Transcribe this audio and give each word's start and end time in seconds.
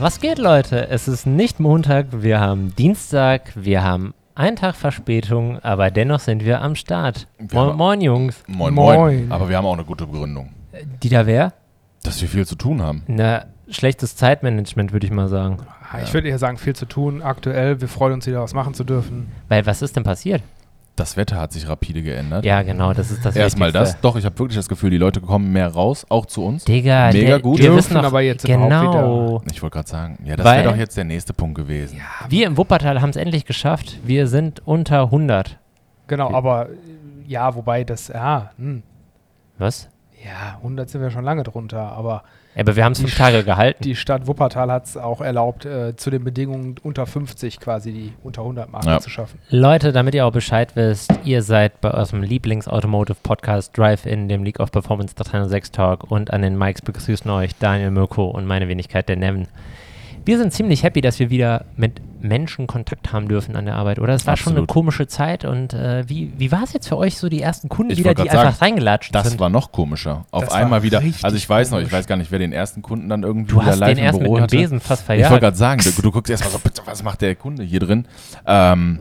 Was 0.00 0.20
geht, 0.20 0.38
Leute? 0.38 0.88
Es 0.88 1.08
ist 1.08 1.26
nicht 1.26 1.60
Montag, 1.60 2.06
wir 2.22 2.40
haben 2.40 2.74
Dienstag, 2.76 3.52
wir 3.56 3.82
haben 3.82 4.14
einen 4.34 4.56
Tag 4.56 4.76
Verspätung, 4.76 5.58
aber 5.60 5.90
dennoch 5.90 6.20
sind 6.20 6.44
wir 6.44 6.62
am 6.62 6.76
Start. 6.76 7.26
Wir 7.38 7.48
Moin, 7.58 7.68
haben- 7.70 7.76
moin, 7.78 8.00
Jungs. 8.00 8.44
Moin, 8.46 8.74
moin, 8.74 8.96
Moin. 8.98 9.32
Aber 9.32 9.48
wir 9.48 9.56
haben 9.56 9.66
auch 9.66 9.72
eine 9.74 9.84
gute 9.84 10.06
Begründung. 10.06 10.50
Die 11.02 11.08
da 11.08 11.26
wer? 11.26 11.52
Dass 12.04 12.20
wir 12.22 12.28
viel 12.28 12.46
zu 12.46 12.54
tun 12.54 12.80
haben. 12.80 13.02
Na, 13.08 13.46
schlechtes 13.68 14.14
Zeitmanagement, 14.14 14.92
würde 14.92 15.06
ich 15.06 15.12
mal 15.12 15.28
sagen. 15.28 15.58
Ich 16.04 16.14
würde 16.14 16.28
eher 16.28 16.38
sagen, 16.38 16.58
viel 16.58 16.76
zu 16.76 16.84
tun 16.86 17.22
aktuell. 17.22 17.80
Wir 17.80 17.88
freuen 17.88 18.12
uns 18.12 18.26
wieder, 18.26 18.40
was 18.42 18.54
machen 18.54 18.74
zu 18.74 18.84
dürfen. 18.84 19.32
Weil, 19.48 19.66
was 19.66 19.82
ist 19.82 19.96
denn 19.96 20.04
passiert? 20.04 20.42
Das 20.98 21.16
Wetter 21.16 21.36
hat 21.40 21.52
sich 21.52 21.68
rapide 21.68 22.02
geändert. 22.02 22.44
Ja, 22.44 22.62
genau, 22.62 22.92
das 22.92 23.12
ist 23.12 23.24
das 23.24 23.36
Erstmal 23.36 23.68
Wichtigste. 23.72 23.94
das. 23.94 24.00
Doch, 24.00 24.16
ich 24.16 24.24
habe 24.24 24.36
wirklich 24.38 24.56
das 24.56 24.68
Gefühl, 24.68 24.90
die 24.90 24.98
Leute 24.98 25.20
kommen 25.20 25.52
mehr 25.52 25.68
raus, 25.68 26.04
auch 26.08 26.26
zu 26.26 26.44
uns. 26.44 26.64
Digga, 26.64 27.10
Mega 27.12 27.26
der, 27.26 27.40
gut. 27.40 27.60
Wir 27.60 27.74
wissen 27.76 27.94
doch, 27.94 28.02
aber 28.02 28.20
jetzt 28.20 28.44
überhaupt 28.44 28.68
genau. 28.68 29.42
Ich 29.52 29.62
wollte 29.62 29.74
gerade 29.74 29.88
sagen, 29.88 30.18
ja, 30.24 30.34
das 30.34 30.44
wäre 30.44 30.64
doch 30.64 30.76
jetzt 30.76 30.96
der 30.96 31.04
nächste 31.04 31.32
Punkt 31.32 31.56
gewesen. 31.56 32.00
Wir 32.28 32.48
im 32.48 32.56
Wuppertal 32.56 33.00
haben 33.00 33.10
es 33.10 33.16
endlich 33.16 33.44
geschafft. 33.44 34.00
Wir 34.04 34.26
sind 34.26 34.60
unter 34.66 35.02
100. 35.02 35.58
Genau, 36.08 36.32
aber 36.34 36.68
ja, 37.28 37.54
wobei 37.54 37.84
das, 37.84 38.08
ja, 38.08 38.50
hm, 38.56 38.82
Was? 39.56 39.88
ja, 40.24 40.56
100 40.56 40.90
sind 40.90 41.00
wir 41.00 41.10
schon 41.10 41.24
lange 41.24 41.44
drunter, 41.44 41.92
aber 41.92 42.24
Aber 42.58 42.74
wir 42.76 42.84
haben 42.84 42.92
es 42.92 43.00
fünf 43.00 43.16
Tage 43.16 43.44
gehalten. 43.44 43.82
die 43.84 43.94
Stadt 43.94 44.26
Wuppertal 44.26 44.70
hat 44.72 44.86
es 44.86 44.96
auch 44.96 45.20
erlaubt, 45.20 45.64
äh, 45.64 45.94
zu 45.96 46.10
den 46.10 46.24
Bedingungen 46.24 46.74
unter 46.82 47.06
50 47.06 47.60
quasi 47.60 47.92
die 47.92 48.12
unter 48.22 48.42
100 48.42 48.70
Marke 48.72 48.88
Ja. 48.88 48.98
zu 49.00 49.10
schaffen. 49.10 49.38
Leute, 49.50 49.92
damit 49.92 50.14
ihr 50.14 50.26
auch 50.26 50.32
Bescheid 50.32 50.74
wisst, 50.74 51.10
ihr 51.24 51.42
seid 51.42 51.80
bei 51.80 51.92
eurem 51.92 52.22
Lieblings-Automotive-Podcast 52.22 53.76
Drive-In, 53.76 54.28
dem 54.28 54.44
League 54.44 54.60
of 54.60 54.72
Performance 54.72 55.14
306 55.14 55.70
Talk 55.72 56.10
und 56.10 56.32
an 56.32 56.42
den 56.42 56.56
Mikes 56.58 56.82
begrüßen 56.82 57.30
euch 57.30 57.54
Daniel 57.58 57.90
Mirko 57.90 58.26
und 58.26 58.46
meine 58.46 58.68
Wenigkeit, 58.68 59.08
der 59.08 59.16
Nevin. 59.16 59.46
Wir 60.28 60.36
sind 60.36 60.52
ziemlich 60.52 60.82
happy, 60.82 61.00
dass 61.00 61.18
wir 61.20 61.30
wieder 61.30 61.64
mit 61.78 62.02
Menschen 62.20 62.66
Kontakt 62.66 63.14
haben 63.14 63.28
dürfen 63.28 63.56
an 63.56 63.64
der 63.64 63.76
Arbeit, 63.76 63.98
oder? 63.98 64.12
Es 64.12 64.26
war 64.26 64.36
schon 64.36 64.52
eine 64.52 64.64
Absolut. 64.64 64.68
komische 64.68 65.06
Zeit 65.06 65.46
und 65.46 65.72
äh, 65.72 66.06
wie, 66.06 66.30
wie 66.36 66.52
war 66.52 66.64
es 66.64 66.74
jetzt 66.74 66.86
für 66.86 66.98
euch 66.98 67.16
so, 67.16 67.30
die 67.30 67.40
ersten 67.40 67.70
Kunden 67.70 67.92
Ich 67.92 67.98
wieder, 68.00 68.12
die 68.12 68.24
grad 68.24 68.28
einfach 68.28 68.58
sagen, 68.58 68.72
reingelatscht 68.74 69.14
Das 69.14 69.26
sind? 69.26 69.40
war 69.40 69.48
noch 69.48 69.72
komischer. 69.72 70.26
Auf 70.30 70.44
Das 70.44 70.52
einmal 70.52 70.82
wieder. 70.82 71.02
Also 71.22 71.34
ich 71.34 71.48
weiß 71.48 71.70
noch, 71.70 71.80
ich 71.80 71.90
weiß 71.90 72.06
gar 72.06 72.16
nicht, 72.16 72.30
wer 72.30 72.38
den 72.38 72.52
ersten 72.52 72.82
Kunden 72.82 73.08
dann 73.08 73.22
irgendwie 73.22 73.52
du 73.54 73.58
wieder 73.58 73.70
hast 73.70 73.78
live 73.78 73.94
den 73.94 74.04
erst 74.04 74.18
im 74.18 74.22
mit 74.24 74.26
Büro 74.26 74.34
einem 74.36 74.42
hatte. 74.42 74.56
Besen 74.58 74.80
fast 74.80 75.04
Ich 75.04 75.08
wollte 75.08 75.22
verjagt. 75.22 75.40
gerade 75.40 75.56
sagen, 75.56 75.82
du, 75.96 76.02
du 76.02 76.10
guckst 76.10 76.30
erstmal 76.30 76.52
so, 76.52 76.60
was 76.84 77.02
macht 77.02 77.22
der 77.22 77.34
Kunde 77.34 77.62
hier 77.62 77.80
drin? 77.80 78.06
Ähm, 78.46 79.00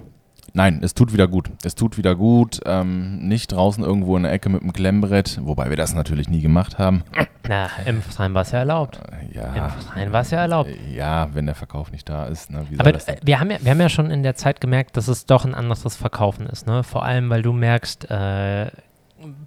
nein, 0.58 0.82
es 0.84 0.94
tut 0.94 1.14
wieder 1.14 1.28
gut. 1.30 1.50
Es 1.64 1.76
tut 1.76 1.98
wieder 1.98 2.16
gut. 2.16 2.60
Ähm, 2.66 3.20
nicht 3.28 3.54
draußen 3.54 3.84
irgendwo 3.84 4.18
in 4.18 4.24
der 4.24 4.32
Ecke 4.34 4.50
mit 4.50 4.62
einem 4.62 4.74
Klemmbrett, 4.74 5.40
wobei 5.44 5.70
wir 5.70 5.78
das 5.78 5.94
natürlich 5.94 6.28
nie 6.28 6.42
gemacht 6.42 6.78
haben. 6.80 7.04
Na, 7.48 7.70
im 7.86 8.02
Verein 8.02 8.34
war 8.34 8.42
es 8.42 8.52
ja 8.52 8.60
erlaubt. 8.60 9.00
Äh, 9.10 9.26
Im 9.28 9.56
Ja. 9.56 9.70
Verein 9.70 10.12
war 10.12 10.22
es 10.22 10.32
ja 10.32 10.40
erlaubt. 10.40 10.70
Ja, 10.94 11.30
wenn 11.34 11.46
der 11.46 11.56
Verkauf 11.56 11.92
nicht 11.94 12.10
da 12.10 12.26
ist. 12.26 12.52
Ne? 12.52 12.66
Aber 12.78 12.94
äh, 12.94 13.00
wir 13.24 13.40
haben, 13.40 13.52
ja, 13.52 13.58
wir 13.62 13.72
haben 13.72 13.80
ja 13.80 13.88
schon 13.90 14.12
in 14.12 14.24
der 14.24 14.36
Zeit 14.36 14.60
gemerkt, 14.60 14.98
dass 14.98 15.08
es 15.08 15.26
doch 15.26 15.46
ein 15.46 15.56
anderes 15.56 15.96
Verkaufen 15.96 16.48
ist. 16.48 16.68
Ne? 16.68 16.84
Vor 16.84 17.06
allem, 17.06 17.30
weil 17.30 17.42
du 17.42 17.54
merkst, 17.54 18.12
äh, 18.12 18.68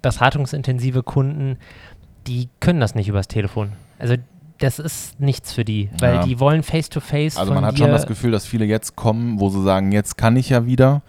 beratungsintensive 0.01 1.03
Kunden, 1.03 1.57
die 2.27 2.49
können 2.59 2.79
das 2.79 2.95
nicht 2.95 3.07
übers 3.07 3.27
Telefon. 3.27 3.73
Also 3.99 4.15
das 4.63 4.79
ist 4.79 5.19
nichts 5.19 5.51
für 5.53 5.65
die, 5.65 5.89
weil 5.99 6.15
Ja. 6.15 6.23
die 6.23 6.39
wollen 6.39 6.63
Face-to-Face 6.63 7.37
Also 7.37 7.47
von 7.53 7.55
man 7.61 7.65
hat 7.65 7.77
schon 7.77 7.89
das 7.91 8.07
Gefühl, 8.07 8.31
dass 8.31 8.45
viele 8.45 8.65
jetzt 8.65 8.95
kommen, 8.95 9.39
wo 9.39 9.49
sie 9.49 9.61
sagen, 9.63 9.91
jetzt 9.91 10.17
kann 10.17 10.35
ich 10.35 10.49
ja 10.49 10.65
wieder. 10.65 11.01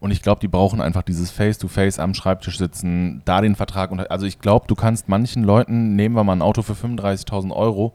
Und 0.00 0.10
ich 0.10 0.20
glaube, 0.20 0.40
die 0.40 0.48
brauchen 0.48 0.82
einfach 0.82 1.02
dieses 1.02 1.30
Face-to-Face 1.30 1.98
am 1.98 2.12
Schreibtisch 2.12 2.58
sitzen, 2.58 3.22
da 3.24 3.40
den 3.40 3.56
Vertrag. 3.56 3.90
Und, 3.90 4.10
also 4.10 4.26
ich 4.26 4.38
glaube, 4.38 4.66
du 4.68 4.74
kannst 4.74 5.08
manchen 5.08 5.44
Leuten, 5.44 5.96
nehmen 5.96 6.14
wir 6.14 6.24
mal 6.24 6.34
ein 6.34 6.42
Auto 6.42 6.60
für 6.62 6.74
35.000 6.74 7.52
Euro, 7.54 7.94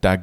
da 0.00 0.16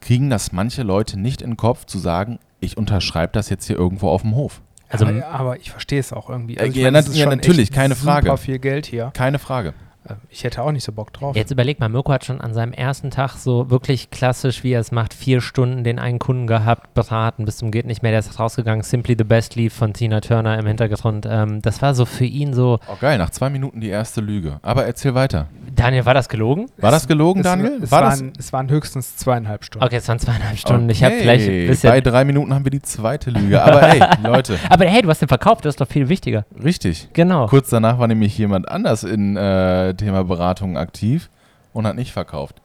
kriegen 0.00 0.28
das 0.30 0.52
manche 0.52 0.82
Leute 0.82 1.18
nicht 1.18 1.40
in 1.42 1.50
den 1.52 1.56
Kopf 1.56 1.86
zu 1.86 1.98
sagen, 1.98 2.38
ich 2.60 2.76
unterschreibe 2.76 3.32
das 3.32 3.48
jetzt 3.48 3.66
hier 3.66 3.76
irgendwo 3.76 4.08
auf 4.10 4.22
dem 4.22 4.34
Hof. 4.34 4.60
Also- 4.90 5.06
aber, 5.06 5.26
aber 5.26 5.56
ich 5.58 5.70
verstehe 5.70 6.00
es 6.00 6.12
auch 6.12 6.28
irgendwie. 6.30 6.56
Ja, 6.56 6.64
ich 6.64 6.74
ja, 6.74 6.84
meine, 6.84 6.98
es 6.98 7.08
ist 7.08 7.16
ja, 7.16 7.24
schon 7.24 7.36
natürlich, 7.36 7.68
echt 7.68 7.72
keine 7.72 7.94
Frage. 7.94 8.26
Super 8.26 8.36
viel 8.38 8.58
Geld 8.58 8.86
hier. 8.86 9.10
Keine 9.14 9.38
Frage. 9.38 9.74
Äh, 10.08 10.14
Ich 10.30 10.44
hätte 10.44 10.62
auch 10.62 10.72
nicht 10.72 10.84
so 10.84 10.92
Bock 10.92 11.12
drauf. 11.12 11.36
Jetzt 11.36 11.50
überleg 11.50 11.80
mal, 11.80 11.88
Mirko 11.88 12.12
hat 12.12 12.24
schon 12.24 12.40
an 12.40 12.54
seinem 12.54 12.72
ersten 12.72 13.10
Tag 13.10 13.36
so 13.36 13.70
wirklich 13.70 14.10
klassisch, 14.10 14.64
wie 14.64 14.72
er 14.72 14.80
es 14.80 14.92
macht, 14.92 15.14
vier 15.14 15.40
Stunden 15.40 15.84
den 15.84 15.98
einen 15.98 16.18
Kunden 16.18 16.46
gehabt, 16.46 16.94
beraten, 16.94 17.44
bis 17.44 17.58
zum 17.58 17.70
geht 17.70 17.86
nicht 17.86 18.02
mehr, 18.02 18.12
der 18.12 18.20
ist 18.20 18.38
rausgegangen, 18.38 18.82
Simply 18.82 19.14
the 19.16 19.24
Best 19.24 19.54
lief 19.54 19.74
von 19.74 19.92
Tina 19.92 20.20
Turner 20.20 20.58
im 20.58 20.66
Hintergrund. 20.66 21.26
Ähm, 21.28 21.62
das 21.62 21.82
war 21.82 21.94
so 21.94 22.04
für 22.04 22.24
ihn 22.24 22.54
so, 22.54 22.78
Oh 22.90 22.96
geil, 23.00 23.18
nach 23.18 23.30
zwei 23.30 23.50
Minuten 23.50 23.80
die 23.80 23.88
erste 23.88 24.20
Lüge. 24.20 24.58
Aber 24.62 24.84
erzähl 24.86 25.14
weiter. 25.14 25.46
Daniel, 25.78 26.04
war 26.04 26.14
das 26.14 26.28
gelogen? 26.28 26.66
War 26.76 26.90
das 26.90 27.06
gelogen, 27.06 27.40
es, 27.40 27.44
Daniel? 27.44 27.80
Es, 27.82 27.90
war 27.90 28.02
das? 28.02 28.20
waren, 28.20 28.32
es 28.38 28.52
waren 28.52 28.68
höchstens 28.70 29.16
zweieinhalb 29.16 29.64
Stunden. 29.64 29.86
Okay, 29.86 29.96
es 29.96 30.08
waren 30.08 30.18
zweieinhalb 30.18 30.58
Stunden. 30.58 30.90
Ich 30.90 31.02
habe 31.04 31.14
Okay, 31.14 31.22
vielleicht 31.22 31.48
ein 31.48 31.66
bisschen. 31.68 31.90
Bei 31.90 32.00
drei 32.00 32.24
Minuten 32.24 32.52
haben 32.54 32.64
wir 32.64 32.70
die 32.70 32.82
zweite 32.82 33.30
Lüge. 33.30 33.62
Aber 33.62 33.82
ey, 33.82 34.00
Leute, 34.22 34.58
Aber 34.68 34.84
hey, 34.86 35.02
du 35.02 35.08
hast 35.08 35.20
den 35.22 35.28
verkauft, 35.28 35.64
das 35.64 35.74
ist 35.74 35.80
doch 35.80 35.88
viel 35.88 36.08
wichtiger. 36.08 36.44
richtig. 36.62 37.08
Genau. 37.12 37.46
Kurz 37.46 37.70
danach 37.70 37.98
war 37.98 38.08
nämlich 38.08 38.36
jemand 38.36 38.68
anders 38.68 39.04
in 39.04 39.36
äh, 39.36 39.94
Thema 39.94 40.24
Beratung 40.24 40.76
aktiv 40.76 41.30
und 41.72 41.86
hat 41.86 41.94
nicht 41.96 42.12
verkauft. 42.12 42.56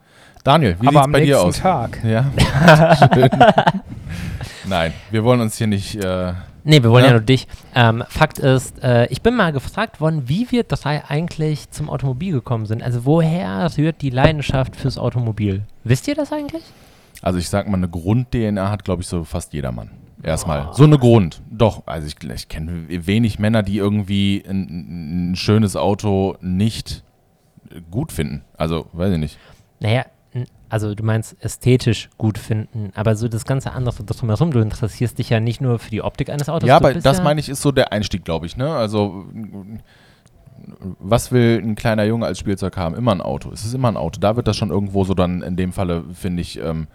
Daniel, 0.44 0.75
wie 0.81 0.88
sieht's 0.88 0.97
am 1.01 1.12
bei 1.12 1.22
dir 1.22 1.35
nächsten 1.38 1.47
aus? 1.47 1.59
Tag. 1.59 2.00
Ja, 2.03 2.25
schön. 3.13 3.30
Nein, 4.66 4.94
wir 5.12 5.24
wollen 5.24 5.40
uns 5.40 5.57
hier 5.57 5.68
nicht. 5.68 5.95
Äh, 6.03 6.34
Nee, 6.63 6.81
wir 6.81 6.90
wollen 6.91 7.03
ja, 7.03 7.09
Ja. 7.12 7.18
nur 7.18 7.25
dich. 7.25 7.47
Ähm, 7.75 8.03
Fakt 8.07 8.40
ist, 8.40 8.81
äh, 8.84 9.07
ich 9.07 9.22
bin 9.22 9.35
mal 9.35 9.51
gefragt 9.51 10.00
worden, 10.00 10.29
wie 10.29 10.50
wir 10.51 10.63
drei 10.63 11.03
eigentlich 11.06 11.69
zum 11.72 11.90
Automobil 11.90 12.31
gekommen 12.31 12.66
sind. 12.66 12.81
Also 12.81 13.06
woher 13.06 13.69
rührt 13.78 14.01
die 14.01 14.09
Leidenschaft 14.09 14.75
fürs 14.75 14.97
Automobil? 14.97 15.63
Wisst 15.84 16.07
ihr 16.07 16.16
das 16.16 16.31
eigentlich? 16.31 16.63
also 17.22 17.40
ich 17.40 17.47
sag 17.47 17.69
mal, 17.69 17.78
eine 17.78 17.88
Grund-DNA 17.88 18.69
hat, 18.69 18.84
glaube 18.84 19.01
ich, 19.01 19.07
so 19.07 19.24
fast 19.24 19.53
jedermann. 19.53 19.91
Erstmal. 20.22 20.69
So 20.74 20.84
eine 20.84 20.97
Grund. 20.97 21.41
Doch, 21.50 21.84
also 21.85 22.06
ich, 22.07 22.16
ich 22.29 22.50
kenne 22.50 22.85
wenig 22.90 23.40
Männer, 23.40 23.63
die 23.63 23.78
irgendwie 23.78 24.44
ein, 24.45 25.31
ein 25.31 25.35
schönes 25.38 25.78
Auto 25.78 26.35
nicht 26.41 27.03
gut 27.91 28.12
finden. 28.12 28.44
Also, 28.57 28.88
weiß 28.91 29.13
ich 29.13 29.19
nicht. 29.19 29.38
Naja, 29.80 30.06
also 30.74 30.96
du 30.96 31.04
meinst 31.04 31.36
ästhetisch 31.40 32.10
gut 32.18 32.40
finden, 32.40 32.92
aber 32.96 33.16
so 33.16 33.28
das 33.28 33.46
ganze 33.46 33.74
andere 33.74 34.04
drumherum, 34.04 34.50
du 34.50 34.60
interessierst 34.60 35.20
dich 35.20 35.30
ja 35.30 35.40
nicht 35.40 35.62
nur 35.62 35.78
für 35.78 35.92
die 35.92 36.02
Optik 36.02 36.32
eines 36.32 36.50
Autos. 36.50 36.68
ja, 36.68 36.78
aber 36.78 36.96
das 36.96 37.20
ja, 37.20 37.24
meine 37.24 37.40
ich 37.40 37.48
ist 37.48 37.62
so 37.62 37.72
der 37.72 37.94
Einstieg, 37.94 38.26
glaube 38.26 38.48
ich. 38.48 38.58
Ne? 38.58 38.68
Also, 38.68 39.28
was 40.98 41.32
will 41.32 41.62
ein 41.64 41.76
kleiner 41.76 42.06
Junge 42.06 42.26
als 42.26 42.40
Spielzeug 42.40 42.76
haben? 42.76 42.96
Immer 42.96 43.12
ein 43.12 43.22
Auto. 43.22 43.52
Es 43.52 43.64
ist 43.64 43.76
immer 43.76 43.90
ein 43.90 43.98
Auto. 43.98 44.20
Da 44.20 44.36
wird 44.36 44.48
das 44.48 44.58
schon 44.58 44.72
irgendwo 44.72 45.04
so 45.04 45.14
dann 45.14 45.44
in 45.44 45.56
dem 45.58 45.74
Falle, 45.74 46.06
finde 46.12 46.42
ich, 46.42 46.60
ähm, 46.60 46.88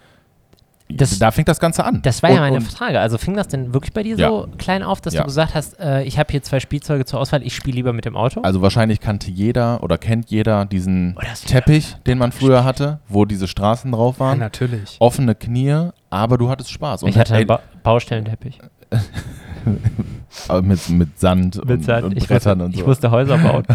Das- 0.91 1.19
da 1.19 1.31
fängt 1.31 1.49
das 1.49 1.61
Ganze 1.61 1.85
an. 1.85 2.01
Das 2.03 2.23
war 2.23 2.31
ja 2.31 2.37
Und- 2.37 2.41
meine 2.43 2.57
und- 2.57 2.63
Frage. 2.73 2.99
Also 2.99 3.19
fing 3.19 3.35
das 3.37 3.49
denn 3.49 3.75
wirklich 3.75 3.93
bei 3.93 4.03
dir 4.03 4.17
Ja. 4.17 4.29
so 4.31 4.49
klein 4.57 4.83
auf, 4.83 5.01
dass 5.03 5.13
Ja. 5.15 5.21
du 5.21 5.27
gesagt 5.27 5.55
hast, 5.55 5.79
äh, 5.79 6.03
ich 6.05 6.19
habe 6.19 6.31
hier 6.31 6.43
zwei 6.43 6.61
Spielzeuge 6.61 7.05
zur 7.05 7.21
Auswahl, 7.21 7.43
ich 7.43 7.55
spiele 7.55 7.75
lieber 7.77 7.93
mit 7.93 8.05
dem 8.07 8.17
Auto? 8.17 8.41
Also 8.41 8.63
wahrscheinlich 8.63 8.99
kannte 9.01 9.31
jeder 9.31 9.83
oder 9.83 9.99
kennt 9.99 10.31
jeder 10.31 10.65
diesen 10.65 11.15
Oh, 11.19 11.23
Teppich, 11.47 11.97
den 12.07 12.17
man 12.19 12.33
früher 12.33 12.65
hatte, 12.65 13.01
wo 13.09 13.27
diese 13.27 13.49
Straßen 13.49 13.93
drauf 13.93 14.17
Ja, 14.19 14.21
waren. 14.27 14.39
natürlich. 14.39 14.97
Offene 14.99 15.35
Knie, 15.35 15.91
aber 16.11 16.39
du 16.39 16.49
hattest 16.49 16.71
Spaß. 16.71 17.03
Und 17.03 17.11
ich 17.11 17.19
hatte 17.19 17.35
einen 17.35 17.47
ba 17.47 17.61
Baustellenteppich. 17.83 18.59
mit, 20.63 20.89
mit 20.91 21.19
Sand 21.19 21.57
Mit 21.57 21.71
und, 21.79 21.85
Sand. 21.85 22.05
und 22.05 22.17
ich, 22.17 22.27
Brettern 22.29 22.59
wusste, 22.61 22.65
und 22.67 22.75
so. 22.75 22.81
ich 22.81 22.87
musste 22.87 23.11
Häuser 23.11 23.39
bauen. 23.39 23.65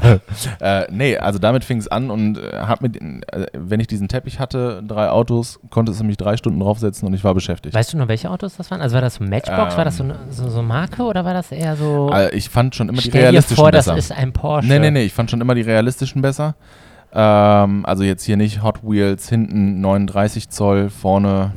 Äh, 0.60 0.86
nee, 0.92 1.18
also 1.18 1.40
damit 1.40 1.64
fing 1.64 1.78
es 1.78 1.88
an 1.88 2.10
und 2.10 2.38
äh, 2.38 2.52
hab 2.54 2.82
mit, 2.82 3.02
äh, 3.02 3.48
wenn 3.54 3.80
ich 3.80 3.88
diesen 3.88 4.08
Teppich 4.08 4.40
hatte, 4.40 4.82
drei 4.86 5.10
Autos, 5.10 5.60
konnte 5.70 5.92
es 5.92 6.00
nämlich 6.00 6.18
drei 6.18 6.38
Stunden 6.38 6.60
draufsetzen 6.60 7.08
und 7.08 7.14
ich 7.14 7.24
war 7.24 7.34
beschäftigt. 7.34 7.76
weißt 7.76 7.94
du 7.94 7.98
noch, 7.98 8.08
welche 8.08 8.30
Autos 8.30 8.56
das 8.58 8.72
waren? 8.72 8.82
Also 8.82 8.94
war 8.96 9.02
das 9.02 9.16
so 9.16 9.24
Matchbox? 9.24 9.78
war 9.78 9.86
das 9.86 9.98
so 9.98 10.04
eine 10.04 10.16
so, 10.30 10.50
so 10.50 10.62
Marke 10.62 11.04
oder 11.04 11.26
war 11.26 11.34
das 11.34 11.52
eher 11.52 11.76
so. 11.76 12.12
Äh, 12.14 12.36
ich 12.36 12.50
fand 12.50 12.76
schon 12.76 12.90
immer 12.90 13.02
die 13.02 13.10
Stell 13.10 13.22
dir 13.22 13.28
realistischen 13.30 13.62
vor, 13.62 13.72
besser. 13.72 13.96
das 13.96 14.06
ist 14.06 14.12
ein 14.12 14.32
Porsche. 14.32 14.68
nee, 14.68 14.80
nee, 14.80 14.92
nee, 14.92 15.04
ich 15.04 15.14
fand 15.14 15.30
schon 15.32 15.42
immer 15.42 15.56
die 15.56 15.62
realistischen 15.62 16.22
besser. 16.22 16.56
Ähm, 17.14 17.86
also 17.86 18.04
jetzt 18.04 18.24
hier 18.24 18.38
nicht 18.38 18.64
Hot 18.64 18.84
Wheels, 18.84 19.30
hinten 19.30 19.82
39 19.82 20.50
Zoll, 20.50 20.90
vorne 20.90 21.52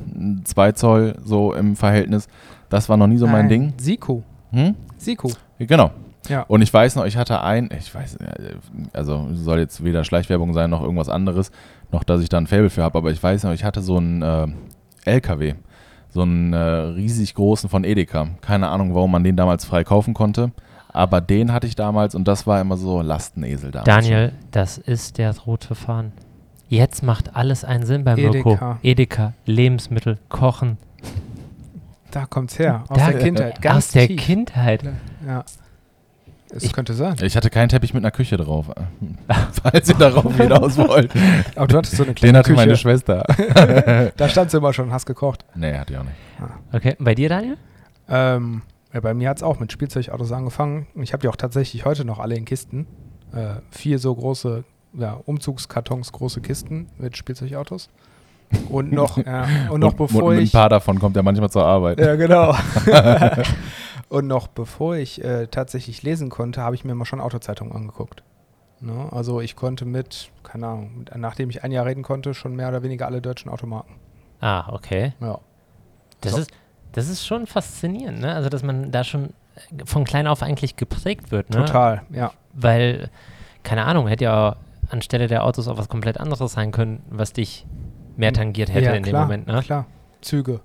2 0.45 0.73
Zoll, 0.73 1.15
so 1.25 1.55
im 1.55 1.77
Verhältnis. 1.77 2.29
Das 2.69 2.89
war 2.89 2.97
noch 2.97 3.07
nie 3.07 3.17
so 3.17 3.27
mein 3.27 3.43
Nein, 3.43 3.49
Ding. 3.49 3.75
Siku. 3.79 4.23
Hm? 4.57 4.75
Siku. 4.97 5.31
Genau. 5.59 5.91
Ja. 6.29 6.43
Und 6.49 6.63
ich 6.63 6.73
weiß 6.73 6.97
noch, 6.97 7.05
ich 7.05 7.19
hatte 7.19 7.43
ein, 7.43 7.69
ich 7.79 7.95
weiß, 7.95 8.17
äh, 8.17 8.55
also 8.95 9.29
soll 9.33 9.59
jetzt 9.59 9.85
weder 9.85 10.03
Schleichwerbung 10.03 10.55
sein 10.55 10.71
noch 10.71 10.83
irgendwas 10.83 11.11
anderes, 11.11 11.51
noch 11.93 12.05
dass 12.05 12.23
ich 12.23 12.31
da 12.31 12.39
ein 12.39 12.47
Faible 12.47 12.71
für 12.71 12.83
habe, 12.83 12.97
aber 12.99 13.11
ich 13.11 13.23
weiß 13.23 13.45
noch, 13.45 13.53
ich 13.53 13.65
hatte 13.65 13.83
so 13.83 13.99
einen 13.99 14.23
äh, 14.23 14.47
LKW, 15.05 15.55
so 16.09 16.23
einen 16.23 16.55
äh, 16.55 16.59
riesig 16.59 17.35
großen 17.35 17.69
von 17.69 17.85
Edeka. 17.85 18.29
Keine 18.41 18.69
Ahnung, 18.69 18.95
warum 18.95 19.13
man 19.13 19.25
den 19.25 19.37
damals 19.37 19.67
frei 19.67 19.85
kaufen 19.85 20.15
konnte, 20.15 20.53
aber 20.89 21.21
den 21.21 21.53
hatte 21.53 21.67
ich 21.67 21.77
damals 21.77 22.15
und 22.15 22.27
das 22.27 22.47
war 22.47 22.61
immer 22.61 22.79
so 22.79 23.03
Lastenesel 23.03 23.71
damals. 23.71 23.87
Daniel, 23.87 24.33
das 24.51 24.79
ist 24.79 25.19
der 25.19 25.37
rote 25.39 25.75
Faden. 25.75 26.13
Jetzt 26.69 27.03
macht 27.03 27.37
alles 27.37 27.63
einen 27.63 27.87
Sinn 27.87 28.03
bei 28.03 28.17
Mirko. 28.17 28.51
Edeka. 28.51 28.79
Edeka, 28.83 29.33
Lebensmittel, 29.45 30.19
Kochen. 30.29 30.79
Da 32.21 32.27
kommt's 32.27 32.59
her. 32.59 32.85
Aus 32.89 32.99
Da- 32.99 33.11
der 33.11 33.19
Kindheit. 33.21 33.61
Ganz 33.63 33.77
Aus 33.87 33.89
der 33.93 34.07
tief. 34.09 34.21
Kindheit. 34.21 34.83
Ja. 35.27 35.45
Es 36.49 36.73
könnte 36.73 36.95
sein. 36.95 37.17
Ich 37.23 37.37
hatte 37.37 37.51
keinen 37.51 37.69
Teppich 37.69 37.93
mit 37.93 38.03
einer 38.05 38.13
Küche 38.13 38.37
drauf. 38.37 38.71
Falls 39.63 39.89
ihr 39.89 39.97
darauf 39.97 40.35
hinaus 40.37 40.79
wollt. 40.79 41.11
Aber 41.57 41.67
du 41.67 41.77
hattest 41.77 41.97
so 41.97 42.05
eine 42.05 42.13
Den 42.13 42.15
kleine 42.15 42.39
hatte 42.39 42.51
Küche. 42.53 42.57
meine 42.61 42.77
Schwester. 42.77 43.25
Da 44.17 44.29
standst 44.29 44.55
du 44.55 44.59
immer 44.59 44.73
schon 44.73 44.87
und 44.87 44.93
hast 44.93 45.07
gekocht. 45.07 45.45
nee, 45.55 45.77
hatte 45.77 45.93
ich 45.93 45.99
auch 45.99 46.05
nicht. 46.05 46.15
Okay, 46.73 46.97
bei 47.01 47.15
dir, 47.15 47.29
Daniel? 47.29 47.57
Ähm, 48.09 48.63
ja, 48.95 49.01
bei 49.01 49.13
mir 49.13 49.29
hat 49.29 49.39
es 49.39 49.43
auch 49.43 49.59
mit 49.59 49.73
Spielzeugautos 49.73 50.31
angefangen. 50.33 50.87
Ich 50.95 51.13
habe 51.13 51.21
die 51.21 51.29
auch 51.29 51.37
tatsächlich 51.37 51.85
heute 51.85 52.05
noch 52.05 52.19
alle 52.21 52.37
in 52.37 52.45
Kisten. 52.45 52.87
Äh, 53.35 53.57
vier 53.71 53.99
so 53.99 54.15
große 54.15 54.65
ja, 54.95 55.15
Umzugskartons, 55.15 56.13
große 56.13 56.41
Kisten 56.41 56.87
mit 56.97 57.17
Spielzeugautos. 57.17 57.91
Und 58.71 58.93
noch, 58.93 59.17
ja, 59.19 59.47
und 59.71 59.81
noch 59.81 59.91
und, 59.93 59.97
bevor 59.97 60.23
und 60.25 60.39
ich. 60.39 60.51
ein 60.55 60.59
paar 60.61 60.69
davon 60.69 60.99
kommt 60.99 61.17
ja 61.17 61.23
manchmal 61.23 61.51
zur 61.51 61.65
Arbeit. 61.65 62.01
Ja, 62.01 62.15
genau. 62.17 62.55
und 64.09 64.27
noch 64.27 64.49
bevor 64.49 64.97
ich 64.97 65.23
äh, 65.25 65.47
tatsächlich 65.49 66.03
lesen 66.03 66.31
konnte, 66.31 66.63
habe 66.63 66.75
ich 66.75 66.85
mir 66.85 66.95
mal 66.95 67.05
schon 67.05 67.21
Autozeitungen 67.21 67.75
angeguckt. 67.75 68.23
Ne? 68.81 69.09
Also 69.11 69.41
ich 69.41 69.57
konnte 69.57 69.85
mit, 69.85 70.31
keine 70.43 70.67
Ahnung, 70.67 70.99
mit, 70.99 71.17
nachdem 71.17 71.51
ich 71.51 71.65
ein 71.65 71.73
Jahr 71.73 71.87
reden 71.87 72.03
konnte, 72.03 72.35
schon 72.35 72.55
mehr 72.55 72.69
oder 72.69 72.83
weniger 72.83 73.07
alle 73.07 73.21
deutschen 73.21 73.51
Automarken. 73.51 73.97
Ah, 74.41 74.73
okay. 74.73 75.13
Ja. 75.21 75.39
Das, 76.21 76.33
So. 76.33 76.39
ist, 76.39 76.51
das 76.93 77.09
ist 77.09 77.27
schon 77.27 77.47
faszinierend, 77.47 78.21
ne? 78.21 78.35
Also, 78.35 78.49
dass 78.49 78.63
man 78.63 78.91
da 78.91 79.03
schon 79.03 79.31
von 79.85 80.05
klein 80.05 80.27
auf 80.27 80.43
eigentlich 80.43 80.77
geprägt 80.77 81.31
wird, 81.31 81.51
ne? 81.51 81.65
Total, 81.65 82.03
ja. 82.11 82.33
Weil, 82.53 83.11
keine 83.63 83.85
Ahnung, 83.87 84.09
hätte 84.09 84.25
ja 84.25 84.57
anstelle 84.91 85.27
der 85.27 85.45
Autos 85.45 85.69
auch 85.69 85.79
was 85.79 85.89
komplett 85.89 86.21
anderes 86.21 86.53
sein 86.53 86.71
können, 86.71 87.03
was 87.11 87.33
dich 87.33 87.67
mehr 88.17 88.33
tangiert 88.33 88.73
hätte 88.73 88.87
ja, 88.87 88.93
in 88.93 89.03
klar, 89.03 89.23
dem 89.23 89.29
Moment, 89.29 89.47
ne? 89.47 89.61
Klar. 89.63 89.87
Züge. 90.21 90.61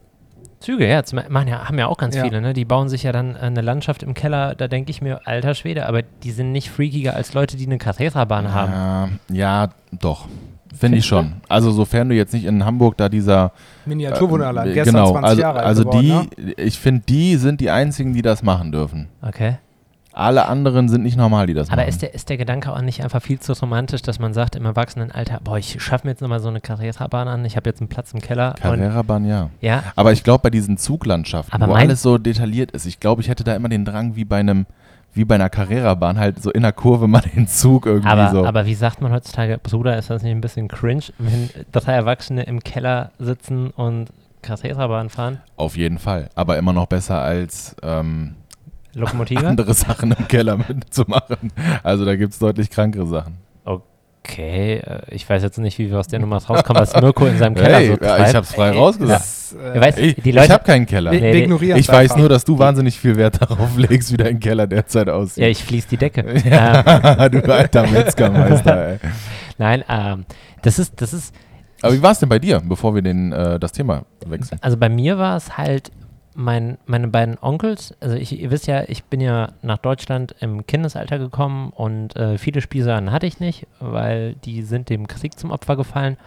Züge, 0.59 0.88
ja, 0.88 1.01
machen 1.30 1.48
ja, 1.48 1.68
haben 1.68 1.80
ja 1.80 1.88
auch 1.88 1.98
ganz 1.98 2.15
Ja. 2.15 2.24
viele, 2.24 2.39
ne? 2.39 2.53
Die 2.53 2.65
bauen 2.65 2.88
sich 2.88 3.03
ja 3.03 3.12
dann 3.12 3.36
eine 3.36 3.62
Landschaft 3.62 4.03
im 4.03 4.13
Keller, 4.13 4.53
da 4.56 4.68
denke 4.68 4.92
ich 4.92 5.01
mir, 5.01 5.21
alter 5.25 5.56
Schwede, 5.56 5.88
aber 5.88 6.03
die 6.03 6.31
sind 6.31 6.51
nicht 6.51 6.69
freakiger 6.69 7.15
als 7.15 7.33
Leute, 7.33 7.57
die 7.57 7.65
eine 7.65 7.80
haben. 8.53 9.19
Ja, 9.33 9.65
ja, 9.65 9.69
doch. 9.92 10.27
Finde 10.77 11.00
ich 11.00 11.06
schon. 11.06 11.33
Also 11.50 11.71
sofern 11.71 12.09
du 12.09 12.15
jetzt 12.15 12.33
nicht 12.33 12.45
in 12.45 12.63
Hamburg 12.63 12.95
da 12.95 13.09
dieser 13.09 13.51
Miniaturwunderland. 13.86 14.69
äh, 14.69 14.74
Gestern 14.74 14.95
genau, 14.95 15.12
20 15.12 15.30
also, 15.30 15.42
Jahre 15.42 15.59
alt 15.59 15.68
also 15.68 15.83
geworden, 15.83 16.30
die, 16.38 16.45
ne? 16.45 16.53
ich 16.57 16.80
finde, 16.80 17.03
die 17.09 17.36
sind 17.36 17.59
die 17.59 17.69
einzigen, 17.69 18.13
die 18.13 18.21
das 18.21 18.42
machen 18.42 18.71
dürfen. 18.71 19.07
Okay. 19.21 19.57
Alle 20.13 20.46
anderen 20.48 20.90
sind 20.90 21.04
nicht 21.04 21.16
normal, 21.16 21.48
die 21.48 21.54
das 21.54 21.69
Aber 21.69 21.78
machen. 21.78 21.90
ist 21.90 22.02
der, 22.02 22.13
ist 22.13 22.30
der 22.30 22.38
Gedanke 22.38 22.74
auch 22.74 22.81
nicht 22.81 23.04
einfach 23.04 23.22
viel 23.22 23.40
zu 23.40 23.54
romantisch, 23.54 24.02
dass 24.02 24.19
man 24.19 24.34
sagt 24.34 24.56
im 24.56 24.66
Erwachsenenalter, 24.66 25.40
boah, 25.44 25.58
ich 25.58 25.81
schaffe 25.81 26.06
mir 26.06 26.12
jetzt 26.12 26.22
nochmal 26.22 26.40
so 26.42 26.50
eine 26.50 26.60
Carrera-Bahn 26.60 27.28
an, 27.28 27.46
ich 27.46 27.56
habe 27.56 27.69
jetzt 27.69 27.80
einen 27.80 27.88
Platz 27.88 28.13
im 28.13 28.22
Keller. 28.22 28.56
Carrera-Bahn, 28.60 29.25
ja. 29.25 29.50
ja, 29.62 29.84
Aber 29.96 30.12
ich 30.12 30.24
glaube, 30.24 30.44
bei 30.44 30.50
diesen 30.50 30.78
Zuglandschaften, 30.78 31.54
Aber 31.54 31.72
wo 31.72 31.75
alles 31.75 32.02
so 32.02 32.18
detailliert 32.18 32.72
ist, 32.72 32.86
ich 32.86 33.00
glaube, 33.00 33.22
ich 33.22 33.30
hätte 33.30 33.44
da 33.44 33.56
immer 33.56 33.69
den 33.69 33.86
Drang, 33.86 34.16
wie 34.16 34.25
bei 34.25 34.40
einem, 34.40 34.66
wie 35.13 35.24
bei 35.24 35.36
einer 35.36 35.50
Carrera-Bahn, 35.50 36.19
halt 36.19 36.42
so 36.44 36.52
in 36.52 36.63
der 36.63 36.74
Kurve 36.74 37.08
mal 37.08 37.22
den 37.36 37.48
Zug 37.48 37.86
irgendwie 37.86 38.10
aber, 38.10 38.31
so. 38.31 38.46
aber 38.46 38.66
wie 38.66 38.75
sagt 38.75 39.02
man 39.02 39.13
heutzutage, 39.13 39.60
Bruder, 39.60 39.98
ist 39.98 40.10
das 40.10 40.24
nicht 40.24 40.31
ein 40.31 40.42
bisschen 40.42 40.68
cringe, 40.68 41.04
wenn 41.19 41.50
drei 41.72 41.94
Erwachsene 41.94 42.44
im 42.44 42.62
Keller 42.62 43.12
sitzen 43.18 43.69
und 43.69 44.10
Carrera-Bahn 44.42 45.10
fahren? 45.10 45.40
Auf 45.56 45.78
jeden 45.78 46.00
Fall. 46.00 46.30
Aber 46.36 46.58
immer 46.58 46.74
noch 46.74 46.88
besser 46.88 47.22
als 47.22 47.75
ähm, 47.84 48.36
Lokomotive? 48.93 49.47
andere 49.47 49.73
Sachen 49.73 50.11
im 50.11 50.27
Keller 50.27 50.57
mitzumachen. 50.57 51.51
Also 51.83 52.05
da 52.05 52.15
gibt 52.15 52.33
es 52.33 52.39
deutlich 52.39 52.69
krankere 52.69 53.07
Sachen. 53.07 53.38
Okay, 54.23 54.75
äh, 54.77 55.01
ich 55.09 55.27
weiß 55.27 55.41
jetzt 55.41 55.57
nicht, 55.57 55.79
wie 55.79 55.89
wir 55.89 55.99
aus 55.99 56.07
der 56.07 56.19
Nummer 56.19 56.38
rauskommen, 56.38 56.79
was 56.79 56.93
Mirko 56.95 57.25
in 57.25 57.39
seinem 57.39 57.55
Keller 57.55 57.77
Hey, 57.79 57.88
so 57.88 57.91
ja, 57.93 57.97
treibt. 58.17 58.29
ich 58.29 58.35
hab's 58.35 58.53
frei 58.53 58.69
Ey, 58.69 58.77
rausgesagt. 58.77 59.19
das, 59.19 59.55
äh, 59.55 59.81
weißt, 59.81 59.97
Ich, 59.97 60.25
ich 60.25 60.49
habe 60.51 60.63
keinen 60.63 60.85
Keller. 60.85 61.09
Nee, 61.11 61.19
nee. 61.21 61.38
ignorieren 61.43 61.79
Ich 61.79 61.88
weiß 61.89 62.17
nur, 62.17 62.29
dass 62.29 62.45
du 62.45 62.59
wahnsinnig 62.59 62.99
viel 62.99 63.15
Wert 63.17 63.41
darauf 63.41 63.75
legst, 63.77 64.11
wie 64.13 64.17
dein 64.17 64.39
Keller 64.39 64.67
derzeit 64.67 65.09
aussieht. 65.09 65.41
ja, 65.43 65.49
ich 65.49 65.63
fließ 65.63 65.88
die 65.88 65.97
Decke. 65.97 66.21
ähm, 66.21 66.41
Ja, 66.51 67.29
du 67.29 67.41
alter 67.51 67.88
Metzgermeister, 67.88 68.89
ey. 68.89 68.99
nein, 69.57 69.83
ähm, 69.89 70.25
das 70.61 70.77
ist, 70.77 71.01
das 71.01 71.13
ist, 71.13 71.33
Aber 71.81 71.93
wie 71.95 72.03
war 72.03 72.11
es 72.11 72.19
denn 72.19 72.29
bei 72.29 72.38
dir, 72.39 72.61
bevor 72.63 72.93
wir 72.93 73.01
den, 73.01 73.31
äh, 73.31 73.59
das 73.59 73.71
Thema 73.71 74.03
wechseln? 74.27 74.59
also 74.61 74.77
bei 74.77 74.88
mir 74.89 75.17
war 75.17 75.35
es 75.35 75.57
halt 75.57 75.91
mein, 76.33 76.78
meine 76.86 77.07
beiden 77.07 77.38
Onkels, 77.42 77.94
also 78.00 78.16
ich, 78.16 78.39
ihr 78.39 78.51
wisst 78.51 78.68
ja, 78.68 78.83
ich 78.88 79.04
bin 79.04 79.19
ja 79.22 79.50
nach 79.62 79.78
Deutschland 79.78 80.36
im 80.39 80.66
Kindesalter 80.66 81.19
gekommen 81.19 81.72
und 81.72 82.16
äh, 82.16 82.38
viele 82.38 82.62
Spielsachen 82.62 83.12
hatte 83.12 83.28
ich 83.28 83.39
nicht, 83.39 83.68
weil 83.80 84.36
die 84.45 84.63
sind 84.63 84.89
dem 84.89 85.07
Krieg 85.07 85.38
zum 85.38 85.51
Opfer 85.51 85.75
gefallen 85.75 86.18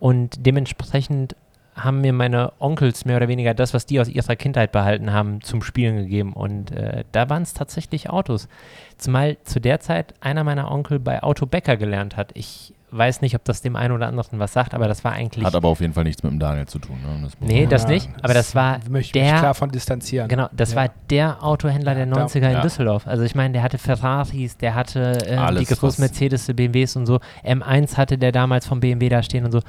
und 0.00 0.44
dementsprechend 0.46 1.36
haben 1.76 2.00
mir 2.00 2.12
meine 2.12 2.52
Onkels 2.58 3.04
mehr 3.04 3.18
oder 3.18 3.28
weniger 3.28 3.54
das, 3.54 3.72
was 3.72 3.86
die 3.86 4.00
aus 4.00 4.08
ihrer 4.08 4.34
Kindheit 4.34 4.72
behalten 4.72 5.12
haben, 5.12 5.40
zum 5.42 5.62
Spielen 5.62 5.96
gegeben 5.96 6.32
und 6.32 6.72
äh, 6.72 7.04
da 7.12 7.30
waren 7.30 7.42
es 7.42 7.54
tatsächlich 7.54 8.10
Autos. 8.10 8.48
Zumal 8.96 9.36
zu 9.44 9.60
der 9.60 9.78
Zeit 9.78 10.14
einer 10.20 10.42
meiner 10.42 10.70
Onkel 10.70 10.98
bei 10.98 11.22
Auto 11.22 11.46
Becker 11.46 11.76
gelernt 11.76 12.16
hat. 12.16 12.32
Ich 12.34 12.74
weiß 12.90 13.20
nicht, 13.20 13.34
ob 13.34 13.44
das 13.44 13.60
dem 13.62 13.76
einen 13.76 13.92
oder 13.92 14.06
anderen 14.06 14.38
was 14.38 14.52
sagt, 14.52 14.74
aber 14.74 14.88
das 14.88 15.04
war 15.04 15.12
eigentlich 15.12 15.44
Hat 15.44 15.54
aber 15.54 15.68
auf 15.68 15.80
jeden 15.80 15.92
Fall 15.92 16.04
nichts 16.04 16.22
mit 16.22 16.32
dem 16.32 16.38
Daniel 16.38 16.66
zu 16.66 16.78
tun. 16.78 16.96
Ne? 17.02 17.20
Das 17.22 17.32
Nee, 17.40 17.66
das 17.66 17.86
nicht, 17.86 18.08
aber 18.22 18.34
das 18.34 18.54
war 18.54 18.78
möchte 18.88 19.18
ich 19.18 19.22
der- 19.24 19.32
mich 19.32 19.40
klar 19.40 19.54
von 19.54 19.70
distanzieren. 19.70 20.28
Genau, 20.28 20.48
das 20.52 20.70
Ja. 20.72 20.76
war 20.76 20.90
der 21.10 21.42
Autohändler 21.44 21.94
der 21.94 22.06
Ja, 22.06 22.12
da- 22.14 22.20
90er 22.22 22.46
in 22.48 22.52
ja. 22.54 22.60
Düsseldorf. 22.62 23.06
Also 23.06 23.22
ich 23.24 23.34
meine, 23.34 23.52
der 23.52 23.62
hatte 23.62 23.78
Ferraris, 23.78 24.56
der 24.56 24.74
hatte 24.74 25.18
äh, 25.26 25.36
Alles, 25.36 25.68
die 25.68 25.74
großen 25.74 26.02
Mercedes, 26.02 26.46
BMWs 26.54 26.96
und 26.96 27.06
so. 27.06 27.20
M1 27.44 27.96
hatte 27.96 28.16
der 28.18 28.32
damals 28.32 28.66
vom 28.66 28.80
BMW 28.80 29.08
da 29.08 29.22
stehen 29.22 29.44
und 29.44 29.52
so. 29.52 29.60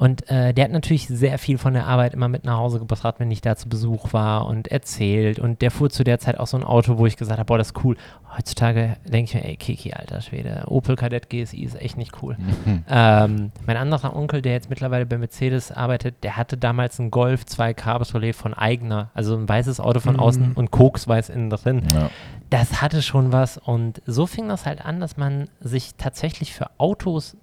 Und 0.00 0.30
äh, 0.30 0.54
der 0.54 0.64
hat 0.64 0.72
natürlich 0.72 1.08
sehr 1.08 1.36
viel 1.38 1.58
von 1.58 1.74
der 1.74 1.86
Arbeit 1.86 2.14
immer 2.14 2.28
mit 2.28 2.44
nach 2.44 2.56
Hause 2.56 2.78
gebracht, 2.78 3.16
wenn 3.18 3.30
ich 3.30 3.42
da 3.42 3.54
zu 3.54 3.68
Besuch 3.68 4.14
war 4.14 4.46
und 4.46 4.68
erzählt. 4.68 5.38
Und 5.38 5.60
der 5.60 5.70
fuhr 5.70 5.90
zu 5.90 6.04
der 6.04 6.18
Zeit 6.18 6.40
auch 6.40 6.46
so 6.46 6.56
ein 6.56 6.64
Auto, 6.64 6.96
wo 6.96 7.04
ich 7.04 7.18
gesagt 7.18 7.38
habe, 7.38 7.46
boah, 7.46 7.58
das 7.58 7.68
ist 7.72 7.84
cool. 7.84 7.98
Heutzutage 8.34 8.96
denke 9.04 9.28
ich 9.28 9.34
mir, 9.34 9.44
ey, 9.46 9.56
Kiki, 9.58 9.92
alter 9.92 10.22
Schwede, 10.22 10.62
Opel 10.68 10.96
Kadett 10.96 11.28
GSI 11.28 11.62
ist 11.64 11.78
echt 11.78 11.98
nicht 11.98 12.22
cool. 12.22 12.36
Ähm, 12.88 13.52
mein 13.66 13.76
anderer 13.76 14.16
Onkel, 14.16 14.40
der 14.40 14.52
jetzt 14.52 14.70
mittlerweile 14.70 15.04
bei 15.04 15.18
Mercedes 15.18 15.70
arbeitet, 15.70 16.24
der 16.24 16.36
hatte 16.38 16.56
damals 16.56 16.98
einen 16.98 17.10
Golf 17.10 17.44
2 17.44 17.74
Cabriolet 17.74 18.34
von 18.34 18.54
Eigner, 18.54 19.10
also 19.12 19.36
ein 19.36 19.48
weißes 19.48 19.80
Auto 19.80 20.00
von 20.00 20.14
Mhm. 20.14 20.20
außen 20.20 20.52
und 20.54 20.70
koksweiß 20.70 21.28
innen 21.28 21.50
drin. 21.50 21.82
Ja. 21.92 22.08
Das 22.48 22.80
hatte 22.80 23.02
schon 23.02 23.32
was 23.32 23.58
und 23.58 24.00
so 24.06 24.26
fing 24.26 24.48
das 24.48 24.64
halt 24.64 24.82
an, 24.84 24.98
dass 25.00 25.16
man 25.18 25.48
sich 25.60 25.94
tatsächlich 25.96 26.54
für 26.54 26.68
Autos 26.78 27.36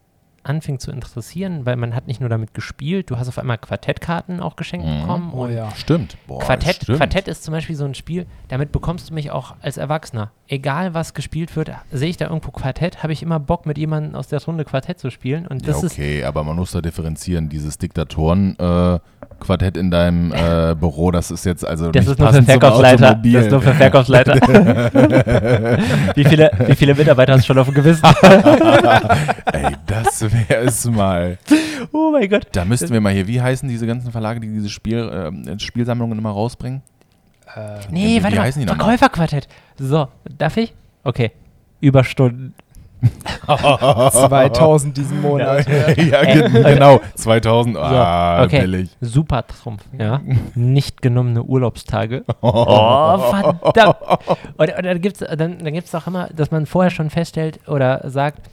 anfing 0.47 0.79
zu 0.79 0.91
interessieren, 0.91 1.65
weil 1.65 1.75
man 1.75 1.93
hat 1.93 2.07
nicht 2.07 2.19
nur 2.19 2.29
damit 2.29 2.53
gespielt, 2.53 3.09
du 3.09 3.17
hast 3.17 3.27
auf 3.27 3.37
einmal 3.37 3.57
Quartettkarten 3.57 4.39
auch 4.39 4.55
geschenkt 4.55 4.87
Mhm. 4.87 5.01
bekommen 5.01 5.31
Oh 5.33 5.47
ja. 5.47 5.69
Stimmt. 5.75 6.17
Boah, 6.27 6.39
Quartett, 6.39 6.77
stimmt. 6.83 6.97
Quartett 6.99 7.27
ist 7.27 7.43
zum 7.43 7.51
Beispiel 7.53 7.75
so 7.75 7.85
ein 7.85 7.93
Spiel, 7.95 8.25
damit 8.47 8.71
bekommst 8.71 9.09
du 9.09 9.13
mich 9.13 9.31
auch 9.31 9.55
als 9.61 9.77
Erwachsener. 9.77 10.31
Egal 10.49 10.93
was 10.93 11.13
gespielt 11.13 11.55
wird, 11.55 11.71
sehe 11.91 12.09
ich 12.09 12.17
da 12.17 12.25
irgendwo 12.27 12.51
Quartett, 12.51 13.03
habe 13.03 13.11
ich 13.13 13.21
immer 13.21 13.39
Bock 13.39 13.65
mit 13.65 13.77
jemandem 13.77 14.15
aus 14.15 14.27
der 14.29 14.41
Runde 14.43 14.63
Quartett 14.65 14.97
zu 14.99 15.09
spielen 15.11 15.45
und 15.45 15.65
Ja, 15.65 15.73
das 15.73 15.83
ist 15.83 15.91
okay, 15.93 16.23
aber 16.23 16.43
man 16.43 16.55
muss 16.55 16.71
da 16.71 16.79
differenzieren. 16.81 17.49
Dieses 17.49 17.77
Diktatoren-Quartett 17.77 19.75
in 19.77 19.91
deinem 19.91 20.31
äh, 20.31 20.73
Büro, 20.79 21.11
das 21.11 21.31
ist 21.31 21.45
jetzt 21.45 21.65
also 21.65 21.91
Das 21.91 22.05
nicht 22.05 22.11
ist 22.13 22.19
nur 22.19 22.31
für 22.33 22.43
Verkaufsleiter. 22.43 23.15
Das 23.15 23.43
ist 23.45 23.51
nur 23.51 23.61
für 23.61 23.73
Verkaufsleiter. 23.73 24.35
wie, 26.15 26.23
viele, 26.23 26.49
wie 26.65 26.75
viele 26.75 26.95
Mitarbeiter 26.95 27.33
hast 27.33 27.41
du 27.41 27.47
schon 27.47 27.57
auf 27.59 27.67
dem 27.67 27.73
Gewissen? 27.75 28.03
Ey, 29.51 29.75
das 29.85 30.21
wäre 30.21 30.36
es 30.49 30.85
mal. 30.89 31.37
oh 31.91 32.11
mein 32.11 32.29
Gott. 32.29 32.47
Da 32.51 32.65
müssten 32.65 32.91
wir 32.91 33.01
mal 33.01 33.13
hier, 33.13 33.27
wie 33.27 33.41
heißen 33.41 33.67
diese 33.69 33.85
ganzen 33.87 34.11
Verlage, 34.11 34.39
die 34.39 34.47
diese 34.47 34.69
Spiel, 34.69 35.09
ähm, 35.13 35.59
Spielsammlungen 35.59 36.17
immer 36.17 36.31
rausbringen? 36.31 36.81
Äh, 37.55 37.79
Nee, 37.91 38.17
Wie 38.19 38.23
warte 38.23 38.35
mal. 38.37 38.43
heißen 38.43 38.59
die 38.61 38.65
nochmal? 38.65 38.97
Verkäuferquartett. 38.97 39.47
So, 39.77 40.07
darf 40.37 40.57
ich? 40.57 40.73
Okay. 41.03 41.31
Überstunden. 41.79 42.53
2000 43.45 44.97
diesen 44.97 45.21
Monat. 45.21 45.67
ja, 45.67 46.21
Äh, 46.21 46.49
ge- 46.49 46.63
genau. 46.63 46.99
2000. 47.15 47.77
Ah, 47.77 48.43
okay. 48.43 48.61
billig. 48.61 48.89
Super 49.01 49.45
Trumpf, 49.45 49.83
ja. 49.97 50.19
Nicht 50.55 51.01
genommene 51.01 51.43
Urlaubstage. 51.43 52.23
Oh, 52.41 53.17
verdammt. 53.19 53.97
Und, 54.57 54.77
und 54.77 54.83
dann 54.85 55.01
gibt 55.01 55.21
es 55.21 55.27
dann, 55.37 55.59
dann 55.59 55.73
gibt's 55.73 55.93
auch 55.95 56.07
immer, 56.07 56.27
dass 56.35 56.49
man 56.51 56.65
vorher 56.65 56.89
schon 56.89 57.09
feststellt 57.09 57.59
oder 57.67 58.01
sagt, 58.09 58.49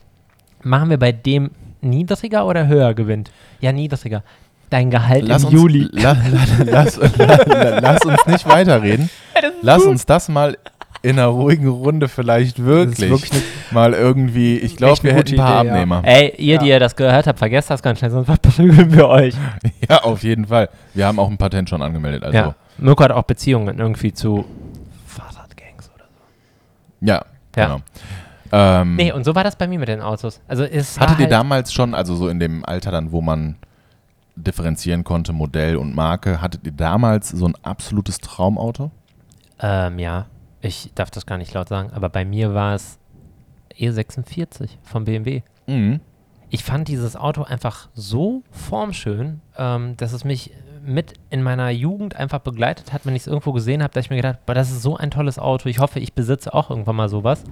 machen 0.62 0.90
wir 0.90 0.98
bei 0.98 1.12
dem 1.12 1.50
niedriger 1.84 2.46
oder 2.46 2.66
höher 2.66 2.94
gewinnt? 2.94 3.30
Ja, 3.60 3.72
niedriger. 3.72 4.22
Dein 4.70 4.90
Gehalt 4.90 5.28
Lass 5.28 5.42
im 5.42 5.48
uns, 5.48 5.54
Juli. 5.54 5.88
La, 5.92 6.12
la, 6.12 6.64
lass, 6.64 6.96
la, 6.96 7.36
la, 7.46 7.78
lass 7.80 8.04
uns 8.04 8.26
nicht 8.26 8.48
weiterreden. 8.48 9.08
Lass 9.62 9.82
uns 9.84 10.06
das 10.06 10.28
mal 10.28 10.56
in 11.02 11.18
einer 11.18 11.26
ruhigen 11.28 11.68
Runde 11.68 12.08
vielleicht 12.08 12.64
wirklich, 12.64 13.10
wirklich 13.10 13.42
mal 13.72 13.92
irgendwie. 13.92 14.56
Ich 14.58 14.76
glaube, 14.76 15.02
wir 15.02 15.12
hätten 15.12 15.32
ein 15.34 15.36
paar 15.36 15.60
Idee, 15.60 15.68
ja. 15.68 15.74
Abnehmer. 15.74 16.02
Ey, 16.04 16.34
ihr, 16.38 16.58
die 16.58 16.66
Ja. 16.66 16.74
ihr 16.74 16.80
das 16.80 16.96
gehört 16.96 17.26
habt, 17.26 17.38
vergesst 17.38 17.68
das 17.70 17.82
ganz 17.82 17.98
schnell, 17.98 18.10
sonst 18.10 18.26
verprügeln 18.26 18.92
wir 18.92 19.08
euch. 19.08 19.34
Ja, 19.88 20.02
auf 20.02 20.22
jeden 20.22 20.46
Fall. 20.46 20.70
Wir 20.94 21.06
haben 21.06 21.18
auch 21.18 21.28
ein 21.28 21.36
Patent 21.36 21.68
schon 21.68 21.82
angemeldet. 21.82 22.22
Also, 22.24 22.36
ja. 22.36 22.44
ja, 22.46 22.54
Mirko 22.78 23.04
hat 23.04 23.10
auch 23.12 23.24
Beziehungen 23.24 23.78
irgendwie 23.78 24.12
zu 24.14 24.46
Fahrradgangs 25.06 25.90
oder 25.94 26.04
so. 26.08 27.06
ja, 27.06 27.24
Ja. 27.56 27.64
genau. 27.66 27.80
Ähm, 28.56 28.94
Nee, 28.94 29.10
und 29.10 29.24
so 29.24 29.34
war 29.34 29.42
das 29.42 29.56
bei 29.56 29.66
mir 29.66 29.80
mit 29.80 29.88
den 29.88 30.00
Autos. 30.00 30.40
Also 30.46 30.62
es 30.62 31.00
hattet 31.00 31.18
ihr 31.18 31.24
halt, 31.24 31.32
damals 31.32 31.72
schon, 31.72 31.92
also 31.92 32.14
so 32.14 32.28
in 32.28 32.38
dem 32.38 32.64
Alter 32.64 32.92
dann, 32.92 33.10
wo 33.10 33.20
man 33.20 33.56
differenzieren 34.36 35.02
konnte, 35.02 35.32
Modell 35.32 35.76
und 35.76 35.92
Marke, 35.94 36.40
hattet 36.40 36.64
ihr 36.64 36.72
damals 36.72 37.30
so 37.30 37.46
ein 37.46 37.54
absolutes 37.62 38.18
Traumauto? 38.18 38.92
Ähm, 39.58 39.98
ja. 39.98 40.26
ich 40.60 40.92
darf 40.94 41.10
das 41.10 41.26
gar 41.26 41.36
nicht 41.36 41.52
laut 41.52 41.68
sagen, 41.68 41.90
aber 41.92 42.08
bei 42.08 42.24
mir 42.24 42.54
war 42.54 42.74
es 42.76 42.98
E46 43.76 44.70
vom 44.82 45.04
BMW. 45.04 45.42
Mhm. 45.66 45.98
Ich 46.48 46.62
fand 46.62 46.86
dieses 46.86 47.16
Auto 47.16 47.42
einfach 47.42 47.88
so 47.94 48.44
formschön, 48.52 49.40
ähm, 49.58 49.96
dass 49.96 50.12
es 50.12 50.22
mich 50.24 50.52
mit 50.84 51.14
in 51.30 51.42
meiner 51.42 51.70
Jugend 51.70 52.14
einfach 52.14 52.38
begleitet 52.38 52.92
hat, 52.92 53.04
wenn 53.04 53.16
ich 53.16 53.22
es 53.22 53.26
irgendwo 53.26 53.52
gesehen 53.52 53.82
habe, 53.82 53.92
dass 53.92 54.04
ich 54.04 54.10
mir 54.10 54.16
gedacht 54.16 54.38
habe, 54.42 54.54
das 54.54 54.70
ist 54.70 54.82
so 54.82 54.96
ein 54.96 55.10
tolles 55.10 55.40
Auto. 55.40 55.68
Ich 55.68 55.80
hoffe, 55.80 55.98
ich 55.98 56.12
besitze 56.12 56.54
auch 56.54 56.70
irgendwann 56.70 56.94
mal 56.94 57.08
sowas. 57.08 57.42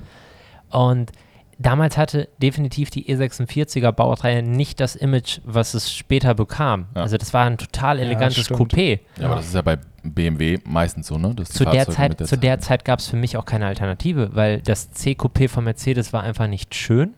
Und 0.72 1.12
damals 1.58 1.96
hatte 1.96 2.28
definitiv 2.40 2.90
die 2.90 3.04
E46er 3.14 3.92
Baureihe 3.92 4.42
nicht 4.42 4.80
das 4.80 4.96
Image, 4.96 5.40
was 5.44 5.74
es 5.74 5.92
später 5.94 6.34
bekam. 6.34 6.86
Ja. 6.94 7.02
Also 7.02 7.16
das 7.16 7.32
war 7.32 7.44
ein 7.46 7.58
total 7.58 7.98
Ja, 7.98 8.04
elegantes 8.04 8.44
stimmt. 8.46 8.60
Coupé. 8.72 9.00
Ja, 9.18 9.26
aber 9.26 9.36
das 9.36 9.46
ist 9.46 9.54
ja 9.54 9.62
bei 9.62 9.78
BMW 10.02 10.58
meistens 10.64 11.06
so, 11.06 11.18
ne? 11.18 11.32
Das 11.34 11.50
Zu 11.50 11.64
der 11.64 11.88
Zeit, 11.88 12.18
mit 12.18 12.26
zu 12.26 12.36
der 12.36 12.58
Zeit 12.58 12.84
gab 12.84 12.98
es 12.98 13.06
für 13.08 13.16
mich 13.16 13.36
auch 13.36 13.44
keine 13.44 13.66
Alternative, 13.66 14.30
weil 14.34 14.60
das 14.60 14.90
C-Coupé 14.92 15.48
von 15.48 15.62
Mercedes 15.64 16.12
war 16.12 16.22
einfach 16.24 16.48
nicht 16.48 16.74
schön. 16.74 17.14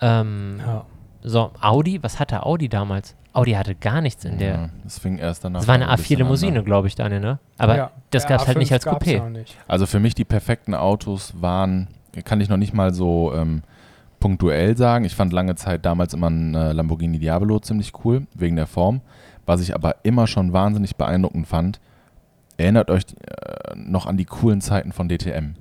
Ähm, 0.00 0.60
Ja. 0.64 0.84
So, 1.26 1.52
Audi, 1.62 2.02
was 2.02 2.20
hatte 2.20 2.44
Audi 2.44 2.68
damals? 2.68 3.16
Audi 3.32 3.52
hatte 3.52 3.74
gar 3.74 4.02
nichts 4.02 4.26
in 4.26 4.36
der. 4.38 4.54
Ja, 4.54 4.68
das 4.84 4.98
fing 4.98 5.16
erst 5.16 5.42
danach 5.42 5.60
Das 5.60 5.68
war 5.68 5.74
eine 5.74 5.86
an, 5.86 5.92
ein 5.92 5.96
bisschen 5.96 6.16
an, 6.16 6.22
A4-Limousine, 6.26 6.52
ne? 6.58 6.62
glaube 6.64 6.86
ich, 6.86 6.94
Daniel, 6.96 7.20
ne? 7.20 7.38
Aber 7.56 7.76
Ja. 7.76 7.90
das 8.10 8.24
Ja, 8.24 8.28
gab 8.28 8.40
es 8.42 8.46
halt 8.46 8.56
A5 8.58 8.60
nicht 8.60 8.72
als 8.74 8.86
Coupé. 8.86 9.14
ja 9.16 9.24
auch 9.24 9.28
nicht. 9.30 9.56
Also 9.66 9.86
für 9.86 10.00
mich 10.00 10.14
die 10.14 10.26
perfekten 10.26 10.74
Autos 10.74 11.32
waren, 11.40 11.88
kann 12.22 12.40
ich 12.40 12.48
noch 12.48 12.56
nicht 12.56 12.74
mal 12.74 12.94
so 12.94 13.32
ähm, 13.34 13.62
punktuell 14.20 14.76
sagen. 14.76 15.04
Ich 15.04 15.14
fand 15.14 15.32
lange 15.32 15.54
Zeit 15.54 15.84
damals 15.84 16.14
immer 16.14 16.28
einen 16.28 16.54
äh, 16.54 16.72
Lamborghini 16.72 17.18
Diablo 17.18 17.58
ziemlich 17.58 17.92
cool, 18.04 18.26
wegen 18.34 18.56
der 18.56 18.66
Form. 18.66 19.00
Was 19.46 19.60
ich 19.60 19.74
aber 19.74 19.96
immer 20.02 20.26
schon 20.26 20.52
wahnsinnig 20.52 20.96
beeindruckend 20.96 21.46
fand, 21.46 21.80
erinnert 22.56 22.90
euch 22.90 23.02
äh, 23.02 23.74
noch 23.76 24.06
an 24.06 24.16
die 24.16 24.24
coolen 24.24 24.60
Zeiten 24.60 24.92
von 24.92 25.08
DTM. 25.08 25.54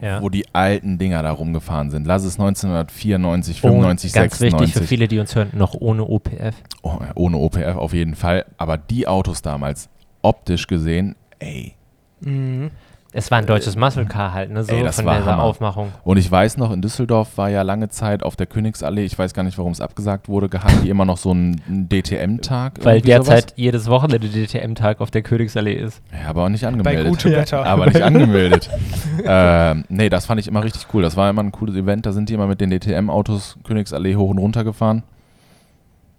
Ja. 0.00 0.20
Wo 0.20 0.28
die 0.28 0.44
alten 0.52 0.98
Dinger 0.98 1.22
da 1.22 1.30
rumgefahren 1.30 1.90
sind. 1.90 2.06
Lass 2.06 2.24
es 2.24 2.38
1994, 2.38 3.62
Und 3.62 3.70
95, 3.70 4.12
ganz 4.12 4.38
96. 4.38 4.60
wichtig 4.60 4.82
für 4.82 4.88
viele, 4.88 5.08
die 5.08 5.18
uns 5.18 5.34
hören, 5.34 5.50
noch 5.52 5.74
ohne 5.74 6.04
OPF. 6.04 6.54
Oh, 6.82 6.98
ohne 7.14 7.38
OPF 7.38 7.76
auf 7.76 7.94
jeden 7.94 8.14
Fall. 8.16 8.44
Aber 8.58 8.76
die 8.76 9.06
Autos 9.06 9.40
damals, 9.40 9.88
optisch 10.22 10.66
gesehen, 10.66 11.14
ey. 11.38 11.74
Mhm. 12.20 12.70
Es 13.16 13.30
war 13.30 13.38
ein 13.38 13.46
deutsches 13.46 13.76
Muscle 13.76 14.06
Car 14.06 14.32
halt, 14.32 14.50
ne? 14.50 14.64
So 14.64 14.74
Ey, 14.74 14.82
das 14.82 14.96
von 14.96 15.04
war 15.04 15.18
dieser 15.18 15.32
Hammer. 15.34 15.44
Aufmachung. 15.44 15.92
Und 16.02 16.16
ich 16.16 16.28
weiß 16.28 16.56
noch, 16.56 16.72
in 16.72 16.82
Düsseldorf 16.82 17.38
war 17.38 17.48
ja 17.48 17.62
lange 17.62 17.88
Zeit 17.88 18.24
auf 18.24 18.34
der 18.34 18.46
Königsallee, 18.46 19.04
ich 19.04 19.16
weiß 19.16 19.34
gar 19.34 19.44
nicht, 19.44 19.56
warum 19.56 19.70
es 19.70 19.80
abgesagt 19.80 20.28
wurde, 20.28 20.50
hatten 20.60 20.82
die 20.82 20.88
immer 20.90 21.04
noch 21.04 21.16
so 21.16 21.30
einen 21.30 21.60
DTM-Tag. 21.88 22.84
Weil 22.84 23.00
derzeit 23.00 23.52
jedes 23.54 23.88
Wochenende 23.88 24.28
DTM-Tag 24.28 25.00
auf 25.00 25.12
der 25.12 25.22
Königsallee 25.22 25.74
ist. 25.74 26.02
Ja, 26.12 26.28
aber 26.28 26.42
auch 26.44 26.48
nicht 26.48 26.62
Bei 26.62 26.68
angemeldet. 26.68 27.06
gutem 27.08 27.32
Wetter. 27.32 27.64
aber 27.66 27.86
nicht 27.86 28.02
angemeldet. 28.02 28.68
ähm, 29.24 29.84
nee, 29.88 30.08
das 30.08 30.26
fand 30.26 30.40
ich 30.40 30.48
immer 30.48 30.64
richtig 30.64 30.86
cool. 30.92 31.02
Das 31.02 31.16
war 31.16 31.30
immer 31.30 31.44
ein 31.44 31.52
cooles 31.52 31.76
Event. 31.76 32.06
Da 32.06 32.10
sind 32.12 32.28
die 32.30 32.34
immer 32.34 32.48
mit 32.48 32.60
den 32.60 32.70
DTM-Autos 32.70 33.58
Königsallee 33.62 34.16
hoch 34.16 34.30
und 34.30 34.38
runter 34.38 34.64
gefahren. 34.64 35.04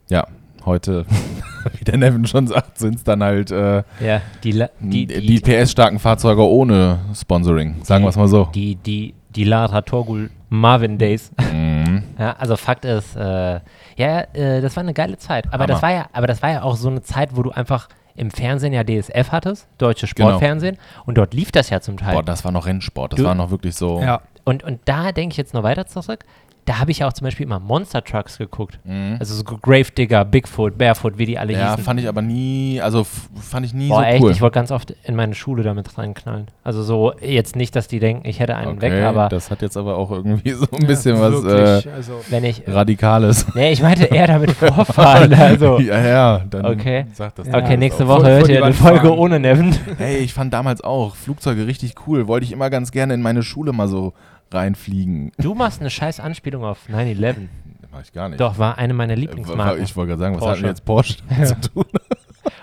Ja, 0.08 0.28
heute, 0.66 1.06
wie 1.78 1.84
der 1.84 1.98
Nevin 1.98 2.26
schon 2.28 2.48
sagt, 2.48 2.78
sind 2.80 2.96
es 2.96 3.04
dann 3.04 3.24
halt 3.24 3.52
äh, 3.52 3.84
Ja, 4.00 4.22
die, 4.44 4.52
die, 4.80 5.06
die, 5.08 5.08
die, 5.08 5.40
PS-starken 5.40 6.00
Fahrzeuge 6.00 6.48
ohne 6.48 7.00
Sponsoring. 7.14 7.84
Sagen 7.84 8.04
wir 8.04 8.10
es 8.10 8.16
mal 8.18 8.28
so. 8.28 8.50
die, 8.54 8.76
die, 8.76 9.14
die 9.36 9.44
Lara 9.44 9.82
Torgul 9.82 10.30
Marvin 10.50 10.98
Days. 10.98 11.32
Mhm. 11.40 12.04
Ja, 12.18 12.34
also 12.40 12.56
Fakt 12.56 12.86
ist, 12.86 13.16
äh, 13.18 13.60
ja, 13.98 14.22
äh, 14.34 14.62
das 14.62 14.74
war 14.78 14.84
eine 14.84 14.94
geile 14.94 15.18
Zeit. 15.18 15.54
Aber 15.54 15.68
das 15.68 15.82
war 15.82 15.92
ja, 15.92 16.06
aber 16.14 16.28
das 16.28 16.42
war 16.42 16.50
ja 16.50 16.62
auch 16.64 16.78
so 16.78 16.88
eine 16.90 17.02
Zeit, 17.02 17.36
wo 17.36 17.44
du 17.44 17.52
einfach 17.52 17.90
im 18.16 18.32
Fernsehen 18.32 18.72
ja 18.72 18.86
DSF 18.86 19.34
hattest, 19.34 19.68
deutsche 19.78 20.08
Genau. 20.08 20.30
Sportfernsehen, 20.30 20.78
und 21.06 21.18
dort 21.18 21.34
lief 21.34 21.52
das 21.52 21.70
ja 21.70 21.82
zum 21.82 21.98
Teil. 21.98 22.14
Boah, 22.14 22.24
das 22.24 22.46
war 22.46 22.54
noch 22.54 22.66
Rennsport. 22.68 23.12
Das 23.14 23.18
Du- 23.20 23.26
war 23.26 23.36
noch 23.36 23.52
wirklich 23.52 23.76
so. 23.76 24.00
Ja. 24.02 24.22
Und, 24.46 24.64
und 24.64 24.80
da 24.86 25.12
denke 25.12 25.34
ich 25.34 25.38
jetzt 25.38 25.54
noch 25.54 25.64
weiter 25.64 25.88
zurück. 25.88 26.20
Da 26.66 26.80
habe 26.80 26.90
ich 26.90 27.00
ja 27.00 27.08
auch 27.08 27.14
zum 27.14 27.26
Beispiel 27.26 27.46
immer 27.46 27.60
Monster 27.60 28.04
Trucks 28.04 28.40
geguckt. 28.40 28.80
Mhm. 28.86 29.18
Also 29.20 29.36
so 29.36 29.44
Gravedigger, 29.44 30.26
Bigfoot, 30.26 30.78
Barefoot, 30.80 31.18
wie 31.20 31.28
die 31.28 31.38
alle 31.38 31.54
Ja, 31.54 31.70
hießen. 31.72 31.84
fand 31.84 32.00
ich 32.00 32.08
aber 32.08 32.24
nie, 32.24 32.82
also 32.82 33.06
fand 33.40 33.66
ich 33.68 33.74
nie 33.76 33.90
Boah, 33.90 33.98
so 34.00 34.02
echt, 34.04 34.24
cool. 34.24 34.32
ich 34.32 34.42
wollte 34.42 34.56
ganz 34.56 34.72
oft 34.72 34.96
in 35.04 35.16
meine 35.16 35.36
Schule 35.36 35.62
damit 35.62 35.96
reinknallen. 35.98 36.48
Also 36.64 36.82
so, 36.82 37.14
jetzt 37.22 37.56
nicht, 37.56 37.76
dass 37.76 37.88
die 37.88 38.00
denken, 38.00 38.28
ich 38.28 38.40
hätte 38.40 38.56
einen 38.56 38.78
okay, 38.78 38.82
weg, 38.92 39.04
aber 39.04 39.30
das 39.30 39.52
hat 39.52 39.62
jetzt 39.62 39.78
aber 39.78 39.96
auch 39.96 40.10
irgendwie 40.10 40.52
so 40.54 40.66
ein 40.72 40.88
bisschen 40.88 41.20
was 41.20 41.44
Wirklich, 41.44 41.86
äh, 41.86 41.90
also, 41.96 42.14
wenn 42.30 42.44
ich. 42.44 42.64
Radikales. 42.68 43.46
Nee, 43.56 43.72
ich 43.72 43.82
meinte 43.84 44.06
eher 44.06 44.26
damit 44.28 44.52
vorfahren. 44.54 45.32
Also. 45.34 45.80
ja, 45.80 46.02
ja, 46.02 46.42
dann 46.50 46.66
Okay. 46.66 47.06
sagt 47.14 47.38
das 47.40 47.48
Ja, 47.48 47.58
Okay, 47.60 47.78
nächste. 47.78 48.08
Woche 48.08 48.28
hört 48.28 48.50
ihr 48.50 48.64
eine 48.66 48.74
Folge 48.74 49.08
fahren. 49.08 49.18
ohne 49.20 49.40
Neven. 49.40 49.76
Hey, 49.98 50.18
ich 50.18 50.34
fand 50.34 50.54
damals 50.54 50.82
auch 50.82 51.16
Flugzeuge 51.16 51.68
richtig 51.68 51.94
cool. 52.08 52.28
Wollte 52.28 52.46
ich 52.46 52.52
immer 52.52 52.70
ganz 52.72 52.92
gerne 52.92 53.14
in 53.14 53.22
meine 53.22 53.44
Schule 53.44 53.72
mal 53.72 53.88
so 53.88 54.14
reinfliegen. 54.56 55.32
Du 55.38 55.54
machst 55.54 55.82
eine 55.82 55.90
scheiß 55.90 56.20
Anspielung 56.20 56.64
auf 56.64 56.80
9-11. 56.90 57.36
Mach 57.92 58.02
ich 58.02 58.12
gar 58.12 58.30
nicht. 58.30 58.40
Doch, 58.42 58.58
war 58.58 58.78
eine 58.78 58.94
meiner 58.94 59.14
Äh, 59.14 59.18
Lieblingsmarken. 59.18 59.84
Ich 59.84 59.96
wollte 59.96 60.10
gerade 60.10 60.20
sagen, 60.22 60.36
was 60.36 60.42
Porsche. 60.42 60.52
hat 60.52 60.62
denn 60.64 60.70
jetzt 60.70 60.86
Porsche 60.86 61.16
zu 61.62 61.70
tun? 61.70 61.86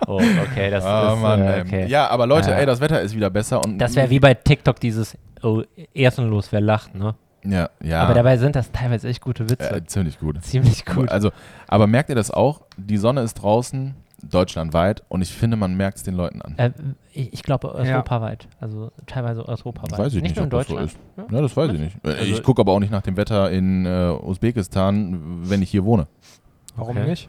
Oh, 0.07 0.17
okay, 0.17 0.69
das 0.71 0.85
ah, 0.85 1.15
ist. 1.15 1.21
Mann, 1.21 1.41
äh, 1.43 1.63
okay. 1.65 1.87
Ja, 1.87 2.09
aber 2.09 2.27
Leute, 2.27 2.51
Ja. 2.51 2.57
ey, 2.57 2.67
das 2.67 2.81
Wetter 2.81 3.01
ist 3.01 3.15
wieder 3.17 3.31
besser. 3.31 3.65
Und 3.65 3.79
Das 3.79 3.95
wäre 3.95 4.11
wie 4.11 4.19
bei 4.19 4.35
TikTok 4.35 4.79
dieses 4.81 5.17
oh, 5.43 5.63
ehrenlos, 5.95 6.51
wer 6.51 6.61
lacht, 6.61 6.95
ne? 6.95 7.15
Ja, 7.45 7.71
ja. 7.83 8.03
Aber 8.03 8.15
dabei 8.15 8.37
sind 8.37 8.55
das 8.57 8.71
teilweise 8.73 9.09
echt 9.09 9.21
gute 9.21 9.49
Witze. 9.49 9.71
äh, 9.71 9.85
ziemlich 9.85 10.19
gut. 10.19 10.43
Ziemlich 10.45 10.85
gut. 10.85 11.09
Also, 11.09 11.31
aber 11.69 11.87
merkt 11.87 12.09
ihr 12.11 12.15
das 12.17 12.31
auch? 12.33 12.63
Die 12.77 12.97
Sonne 12.97 13.23
ist 13.23 13.35
draußen, 13.35 13.95
deutschlandweit, 14.23 15.03
und 15.09 15.23
ich 15.23 15.33
finde, 15.33 15.57
man 15.57 15.75
merkt 15.77 15.99
es 15.99 16.03
den 16.05 16.15
Leuten 16.15 16.41
an. 16.43 16.55
Äh, 16.59 16.71
ich 17.13 17.33
ich 17.35 17.43
glaube 17.43 17.75
europaweit. 17.75 18.49
Also 18.61 18.91
teilweise 19.07 19.47
europaweit. 19.49 19.99
Weiß 19.99 20.15
ich 20.15 20.23
nicht, 20.23 20.37
nur 20.37 20.47
in 20.47 20.53
ob 20.53 20.59
das 20.61 20.69
so 20.69 20.77
Deutschland. 20.77 20.99
ist. 21.27 21.33
Ja, 21.33 21.41
das 21.41 21.57
weiß 21.57 21.73
ich 21.73 21.81
nicht. 21.81 21.97
Äh, 22.05 22.09
Also- 22.09 22.25
ich 22.25 22.43
gucke 22.43 22.61
aber 22.61 22.73
auch 22.73 22.81
nicht 22.81 22.93
nach 22.93 23.03
dem 23.03 23.17
Wetter 23.17 23.51
in 23.51 23.85
äh, 23.87 24.11
Usbekistan, 24.23 25.49
wenn 25.49 25.63
ich 25.63 25.71
hier 25.71 25.85
wohne. 25.85 26.07
warum 26.77 26.97
Okay. 26.97 27.09
nicht? 27.09 27.29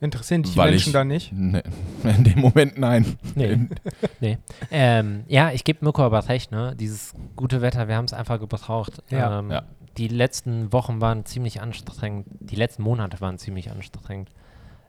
Interessieren 0.00 0.42
dich 0.42 0.52
die 0.52 0.58
Weil 0.58 0.70
Menschen 0.70 0.88
ich- 0.88 0.92
da 0.92 1.04
nicht? 1.04 1.32
Nee. 1.32 1.62
In 2.04 2.24
dem 2.24 2.40
Moment 2.40 2.76
nein. 2.78 3.16
Nee. 3.34 3.58
nee. 4.20 4.38
Ähm, 4.70 5.24
ja, 5.28 5.50
ich 5.52 5.64
gebe 5.64 5.78
Mirko 5.82 6.02
aber 6.02 6.28
recht, 6.28 6.50
ne? 6.52 6.74
Dieses 6.78 7.14
gute 7.36 7.62
Wetter, 7.62 7.88
wir 7.88 7.96
haben 7.96 8.04
es 8.04 8.12
einfach 8.12 8.38
gebraucht. 8.38 9.02
Ja. 9.10 9.38
Ähm, 9.38 9.50
Ja. 9.50 9.62
Die 9.96 10.08
letzten 10.08 10.72
Wochen 10.72 11.00
waren 11.00 11.24
ziemlich 11.24 11.62
anstrengend. 11.62 12.26
Die 12.40 12.56
letzten 12.56 12.82
Monate 12.82 13.20
waren 13.20 13.38
ziemlich 13.38 13.70
anstrengend. 13.70 14.28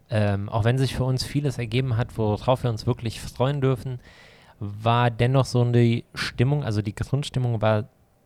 Ähm, 0.10 0.50
auch 0.50 0.64
wenn 0.64 0.78
sich 0.78 0.96
für 0.96 1.04
uns 1.04 1.24
vieles 1.24 1.58
ergeben 1.58 1.98
hat, 1.98 2.18
worauf 2.18 2.64
wir 2.64 2.70
uns 2.70 2.86
wirklich 2.86 3.20
freuen 3.20 3.60
dürfen, 3.62 4.00
war 4.60 5.10
dennoch 5.10 5.46
so 5.46 5.62
eine 5.62 6.04
Stimmung, 6.14 6.64
also 6.64 6.82
die 6.82 6.94
Grundstimmung 6.96 7.62
war 7.62 7.86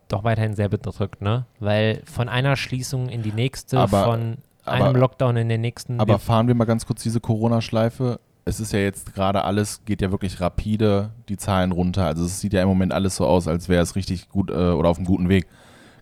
doch 0.09 0.23
weiterhin 0.23 0.55
sehr 0.55 0.69
bedrückt, 0.69 1.21
ne? 1.21 1.45
Weil 1.59 2.01
von 2.05 2.29
einer 2.29 2.55
Schließung 2.55 3.09
in 3.09 3.21
die 3.21 3.31
nächste, 3.31 3.79
Aber- 3.79 4.03
von 4.03 4.37
aber- 4.65 4.85
einem 4.85 4.95
Lockdown 4.95 5.37
in 5.37 5.49
den 5.49 5.61
nächsten. 5.61 5.99
Aber 5.99 6.15
wir- 6.15 6.19
fahren 6.19 6.47
wir 6.47 6.55
mal 6.55 6.65
ganz 6.65 6.85
kurz 6.85 7.03
diese 7.03 7.19
Corona-Schleife. 7.19 8.19
Es 8.45 8.59
ist 8.59 8.73
ja 8.73 8.79
jetzt 8.79 9.13
gerade 9.13 9.43
alles, 9.43 9.85
geht 9.85 10.01
ja 10.01 10.11
wirklich 10.11 10.41
rapide 10.41 11.11
die 11.29 11.37
Zahlen 11.37 11.71
runter. 11.71 12.05
Also 12.05 12.25
es 12.25 12.39
sieht 12.41 12.53
ja 12.53 12.61
im 12.63 12.67
Moment 12.67 12.91
alles 12.93 13.15
so 13.15 13.25
aus, 13.27 13.47
als 13.47 13.69
wäre 13.69 13.83
es 13.83 13.95
richtig 13.95 14.29
gut 14.29 14.49
äh, 14.49 14.53
oder 14.53 14.89
auf 14.89 14.97
einem 14.97 15.05
guten 15.05 15.29
Weg. 15.29 15.45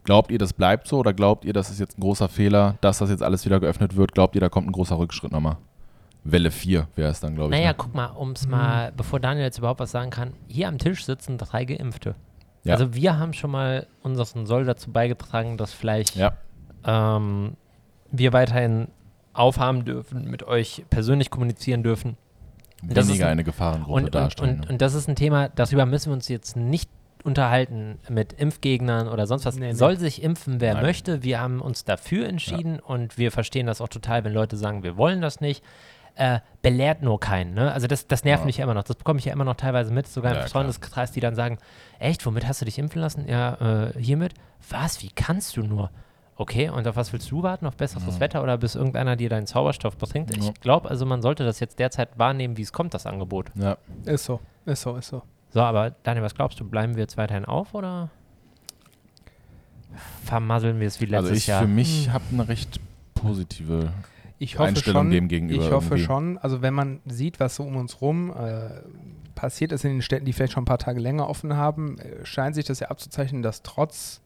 Glaubt 0.07 0.31
ihr, 0.31 0.37
das 0.37 0.53
bleibt 0.53 0.87
so 0.87 0.99
oder 0.99 1.11
glaubt 1.13 1.43
ihr, 1.43 1.51
das 1.51 1.69
ist 1.69 1.81
jetzt 1.81 1.97
ein 1.97 2.01
großer 2.01 2.29
Fehler, 2.29 2.77
dass 2.79 2.99
das 2.99 3.09
jetzt 3.09 3.21
alles 3.21 3.43
wieder 3.43 3.59
geöffnet 3.59 3.97
wird? 3.97 4.13
Glaubt 4.13 4.35
ihr, 4.35 4.39
da 4.41 4.47
kommt 4.47 4.65
ein 4.67 4.71
großer 4.71 4.97
Rückschritt 4.97 5.33
nochmal? 5.33 5.57
Welle 6.23 6.49
4 6.49 6.87
wäre 6.95 7.11
es 7.11 7.19
dann, 7.19 7.35
glaube 7.35 7.53
ich. 7.53 7.59
Naja, 7.59 7.71
ne? 7.71 7.75
guck 7.77 7.93
mal, 7.93 8.05
um 8.07 8.31
es 8.31 8.47
mal, 8.47 8.93
bevor 8.95 9.19
Daniel 9.19 9.43
jetzt 9.43 9.57
überhaupt 9.57 9.81
was 9.81 9.91
sagen 9.91 10.09
kann, 10.09 10.31
hier 10.47 10.69
am 10.69 10.77
Tisch 10.77 11.03
sitzen 11.05 11.37
drei 11.37 11.65
Geimpfte. 11.65 12.15
Ja. 12.63 12.73
Also 12.75 12.93
wir 12.93 13.19
haben 13.19 13.33
schon 13.33 13.51
mal 13.51 13.85
unseren 14.01 14.45
Soll 14.45 14.63
dazu 14.63 14.91
beigetragen, 14.93 15.57
dass 15.57 15.73
vielleicht 15.73 16.15
Ja. 16.15 16.31
ähm, 16.85 17.57
wir 18.09 18.31
weiterhin 18.31 18.87
aufhaben 19.33 19.83
dürfen, 19.83 20.23
mit 20.31 20.43
euch 20.43 20.85
persönlich 20.89 21.29
kommunizieren 21.29 21.83
dürfen. 21.83 22.15
Das 22.81 23.05
ist 23.05 23.09
Weniger 23.09 23.25
ein- 23.25 23.31
eine 23.33 23.43
Gefahrengruppe 23.43 23.93
Und, 23.93 24.03
und, 24.05 24.15
darstellen. 24.15 24.49
und, 24.55 24.59
ne? 24.61 24.67
und 24.69 24.81
das 24.81 24.93
ist 24.93 25.09
ein 25.09 25.15
Thema, 25.17 25.49
darüber 25.49 25.85
müssen 25.85 26.11
wir 26.11 26.13
uns 26.13 26.29
jetzt 26.29 26.55
nicht 26.55 26.89
unterhalten 27.27 27.99
mit 28.09 28.33
Impfgegnern 28.33 29.07
oder 29.07 29.27
sonst 29.27 29.45
was. 29.45 29.55
Nee, 29.57 29.67
nee. 29.67 29.73
Soll 29.73 29.97
sich 29.97 30.23
impfen, 30.23 30.59
wer 30.61 30.73
Nein. 30.75 30.83
möchte. 30.83 31.21
Wir 31.23 31.39
haben 31.39 31.61
uns 31.61 31.83
dafür 31.85 32.27
entschieden 32.27 32.79
und 32.79 33.17
wir 33.17 33.31
verstehen 33.31 33.67
das 33.67 33.81
auch 33.81 33.89
total, 33.89 34.23
wenn 34.23 34.33
Leute 34.33 34.57
sagen, 34.57 34.81
wir 34.83 34.97
wollen 34.97 35.21
das 35.21 35.41
nicht. 35.41 35.63
Äh, 36.15 36.39
belehrt 36.63 37.03
nur 37.03 37.19
keinen. 37.19 37.53
Ne? 37.53 37.71
Also 37.71 37.85
das, 37.85 38.07
das 38.07 38.23
nervt 38.23 38.41
Ja. 38.41 38.45
mich 38.47 38.57
ja 38.57 38.63
immer 38.63 38.73
noch. 38.73 38.81
Das 38.85 38.95
bekomme 38.95 39.19
ich 39.19 39.25
ja 39.25 39.33
immer 39.33 39.43
noch 39.43 39.53
teilweise 39.53 39.93
mit, 39.93 40.07
sogar 40.07 40.31
Ja, 40.31 40.37
im 40.37 40.41
klar. 40.47 40.63
Freundeskreis, 40.63 41.11
die 41.11 41.19
dann 41.19 41.35
sagen, 41.35 41.59
echt, 41.99 42.25
womit 42.25 42.47
hast 42.47 42.59
du 42.61 42.65
dich 42.65 42.79
impfen 42.79 42.99
lassen? 43.01 43.27
Ja, 43.27 43.89
äh, 43.89 43.93
hiermit. 44.01 44.33
Was? 44.67 45.03
Wie 45.03 45.09
kannst 45.09 45.55
du 45.57 45.61
nur? 45.61 45.91
Okay, 46.35 46.69
und 46.69 46.87
auf 46.87 46.95
was 46.95 47.13
willst 47.13 47.29
du 47.29 47.43
warten? 47.43 47.67
Auf 47.67 47.75
besseres 47.77 48.15
Ja. 48.15 48.19
Wetter 48.19 48.41
oder 48.41 48.57
bis 48.57 48.73
irgendeiner 48.73 49.15
dir 49.15 49.29
deinen 49.29 49.45
Zauberstoff 49.45 49.95
bringt? 49.99 50.35
Ja. 50.35 50.41
Ich 50.41 50.59
glaube, 50.59 50.89
also 50.89 51.05
man 51.05 51.21
sollte 51.21 51.43
das 51.45 51.59
jetzt 51.59 51.77
derzeit 51.77 52.09
wahrnehmen, 52.17 52.57
wie 52.57 52.63
es 52.63 52.73
kommt, 52.73 52.95
das 52.95 53.05
Angebot. 53.05 53.51
ja. 53.53 53.77
Ist 54.05 54.25
so, 54.25 54.39
ist 54.65 54.81
so, 54.81 54.95
ist 54.95 55.09
so. 55.09 55.21
So, 55.49 55.61
aber 55.61 55.91
Daniel, 56.03 56.23
was 56.23 56.35
glaubst 56.35 56.59
du? 56.59 56.65
Bleiben 56.65 56.95
wir 56.95 57.01
jetzt 57.03 57.17
weiterhin 57.17 57.45
auf 57.45 57.73
oder 57.73 58.09
vermasseln 60.25 60.79
wir 60.79 60.87
es 60.87 60.99
wie 61.01 61.05
letztes 61.05 61.25
Also 61.29 61.37
ich 61.37 61.47
Jahr? 61.47 61.61
für 61.61 61.67
mich 61.67 62.09
habe 62.09 62.23
eine 62.31 62.47
recht 62.47 62.79
positive 63.15 63.91
Ich 64.37 64.59
hoffe 64.59 64.69
Einstellung 64.69 65.03
schon, 65.03 65.11
dem 65.11 65.27
gegenüber. 65.27 65.63
ich 65.63 65.71
hoffe 65.71 65.95
irgendwie. 65.95 66.03
schon, 66.03 66.37
also 66.37 66.61
wenn 66.61 66.73
man 66.73 66.99
sieht, 67.05 67.39
was 67.39 67.55
so 67.55 67.63
um 67.63 67.77
uns 67.77 68.01
rum, 68.01 68.31
äh, 68.31 68.69
passiert 69.35 69.71
ist 69.71 69.85
in 69.85 69.91
den 69.93 70.01
Städten, 70.01 70.25
die 70.25 70.33
vielleicht 70.33 70.53
schon 70.53 70.63
ein 70.63 70.67
paar 70.67 70.77
Tage 70.79 70.99
länger 70.99 71.29
offen 71.29 71.55
haben, 71.55 71.97
äh, 71.99 72.25
scheint 72.25 72.55
sich 72.55 72.65
das 72.65 72.79
ja 72.79 72.89
abzuzeichnen, 72.89 73.41
dass 73.41 73.63
trotz 73.63 74.21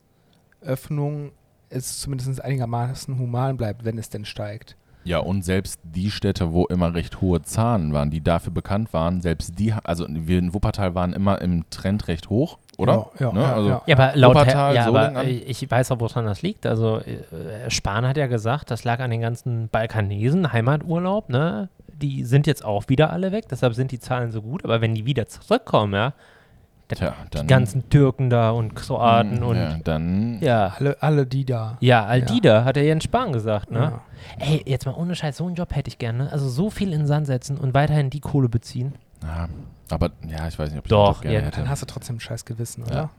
Öffnung 0.62 1.32
es 1.70 2.00
zumindest 2.00 2.42
einigermaßen 2.42 3.18
human 3.18 3.58
bleibt, 3.58 3.86
wenn 3.86 3.98
es 3.98 4.10
denn 4.10 4.26
steigt. 4.26 4.76
Ja, 5.04 5.20
und 5.20 5.44
selbst 5.44 5.80
die 5.84 6.12
Städte, 6.12 6.54
wo 6.54 6.66
immer 6.66 6.94
recht 6.94 7.22
hohe 7.22 7.42
Zahlen 7.42 7.92
waren, 7.94 8.12
die 8.12 8.22
dafür 8.22 8.54
bekannt 8.54 8.94
waren, 8.94 9.22
selbst 9.22 9.58
die, 9.58 9.74
also 9.84 10.06
wir 10.08 10.38
in 10.38 10.54
Wuppertal 10.54 10.94
waren 10.94 11.14
immer 11.14 11.42
im 11.42 11.68
Trend 11.72 12.08
recht 12.08 12.30
hoch, 12.30 12.60
oder? 12.78 13.10
Ja, 13.20 13.28
ja, 13.28 13.34
Ne? 13.34 13.42
ja, 13.42 13.54
also, 13.54 13.70
ja. 13.70 13.82
Ja, 13.88 13.98
aber 13.98 14.16
laut 14.16 14.36
Wuppertal, 14.36 14.76
ja, 14.76 14.86
aber 14.86 15.24
ich 15.24 15.70
weiß 15.70 15.92
auch, 15.92 16.00
woran 16.00 16.26
das 16.26 16.42
liegt. 16.42 16.66
Also 16.66 17.00
äh, 17.00 17.70
Spahn 17.70 18.08
hat 18.08 18.18
ja 18.18 18.28
gesagt, 18.28 18.70
das 18.70 18.84
lag 18.84 19.00
an 19.00 19.10
den 19.12 19.22
ganzen 19.22 19.70
Balkanesen, 19.70 20.54
Heimaturlaub, 20.54 21.30
ne? 21.30 21.70
Die 21.88 22.24
sind 22.24 22.48
jetzt 22.48 22.66
auch 22.66 22.86
wieder 22.88 23.12
alle 23.12 23.32
weg, 23.32 23.46
deshalb 23.50 23.76
sind 23.76 23.92
die 23.92 24.00
Zahlen 24.00 24.32
so 24.32 24.42
gut. 24.42 24.64
Aber 24.64 24.82
wenn 24.82 24.96
die 24.96 25.06
wieder 25.06 25.28
zurückkommen, 25.28 25.94
ja, 25.94 26.14
Tja, 26.98 27.16
dann, 27.30 27.48
die 27.48 27.48
ganzen 27.48 27.90
Türken 27.90 28.30
da 28.30 28.52
und 28.52 28.76
Kroaten 28.76 29.40
Mm, 29.40 29.44
und 29.44 29.56
ja, 29.58 29.78
dann 29.84 30.40
ja. 30.42 30.74
Alle, 30.78 30.98
alle 31.02 31.26
die 31.26 31.46
da. 31.46 31.78
Ja, 31.80 32.06
all 32.06 32.22
die 32.22 32.42
da, 32.42 32.64
hat 32.64 32.76
der 32.76 32.84
Jens 32.84 33.04
Spahn 33.04 33.32
gesagt, 33.32 33.72
ne? 33.72 33.80
Ja. 33.80 34.02
Ey, 34.40 34.64
jetzt 34.66 34.86
mal 34.86 34.94
ohne 34.94 35.16
Scheiß, 35.16 35.38
so 35.38 35.46
einen 35.46 35.56
Job 35.56 35.76
hätte 35.76 35.90
ich 35.90 35.98
gerne. 35.98 36.32
Also 36.32 36.50
so 36.50 36.70
viel 36.70 36.92
in 36.94 37.00
den 37.00 37.08
Sand 37.08 37.28
setzen 37.28 37.58
und 37.58 37.74
weiterhin 37.74 38.10
die 38.10 38.20
Kohle 38.20 38.50
beziehen. 38.50 38.94
Ja, 39.24 39.50
aber 39.90 40.12
ja, 40.28 40.48
ich 40.48 40.58
weiß 40.58 40.70
nicht, 40.70 40.80
ob 40.80 40.86
ich 40.86 40.90
Doch, 40.90 41.06
den 41.06 41.14
Job 41.14 41.22
gerne 41.22 41.38
ja, 41.38 41.46
hätte. 41.46 41.60
Dann 41.62 41.70
hast 41.70 41.82
du 41.82 41.86
trotzdem 41.86 42.18
ein 42.18 42.20
scheiß 42.20 42.46
Gewissen, 42.46 42.84
oder? 42.84 42.96
Ja. 42.96 43.10